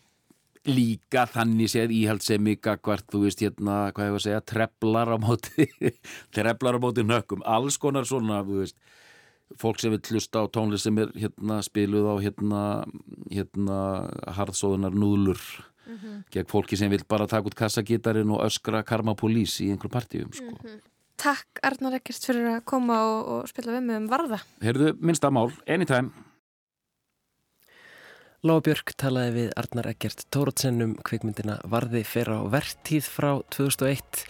[0.64, 5.18] Líka þannig séð íhaldsemi gagvart, þú veist hérna, hvað ég var að segja treflar á
[5.20, 5.68] móti
[6.36, 8.78] treflar á móti nökkum, alls konar svona þú veist,
[9.60, 12.62] fólk sem vil hlusta á tónlist sem er hérna spiluð á hérna,
[13.28, 13.82] hérna
[14.40, 15.44] harðsóðunar núðlur
[16.34, 20.34] gegn fólki sem vil bara taka út kassagítarinn og öskra karma pólís í einhver partíum
[20.34, 20.58] sko.
[21.20, 25.30] Takk Arnar Ekkert fyrir að koma og, og spila við mig um varða Heyrðu, minnsta
[25.32, 26.12] mál, anytime
[28.44, 34.26] Lóa Björk talaði við Arnar Eggert Tórótsen um kvikmyndina Varði fyrir á vertíð frá 2001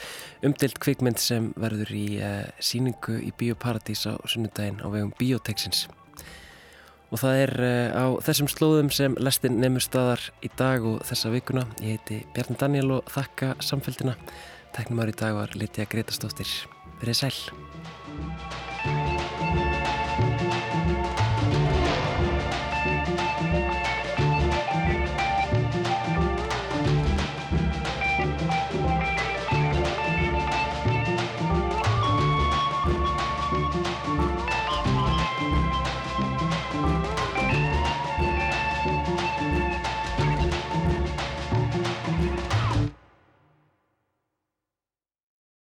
[0.46, 5.88] umdilt kvikmynd sem verður í uh, síningu í Bíóparadís á sunnudaginn á vegum Bíótexins.
[7.14, 11.34] Og það er uh, á þessum slóðum sem lestin nefnur staðar í dag og þessa
[11.34, 11.68] vikuna.
[11.78, 14.18] Ég heiti Bjarni Daniel og þakka samfélgina.
[14.74, 16.50] Teknumar í dag var Lítja Gretastóttir.
[17.04, 17.36] Verið sæl.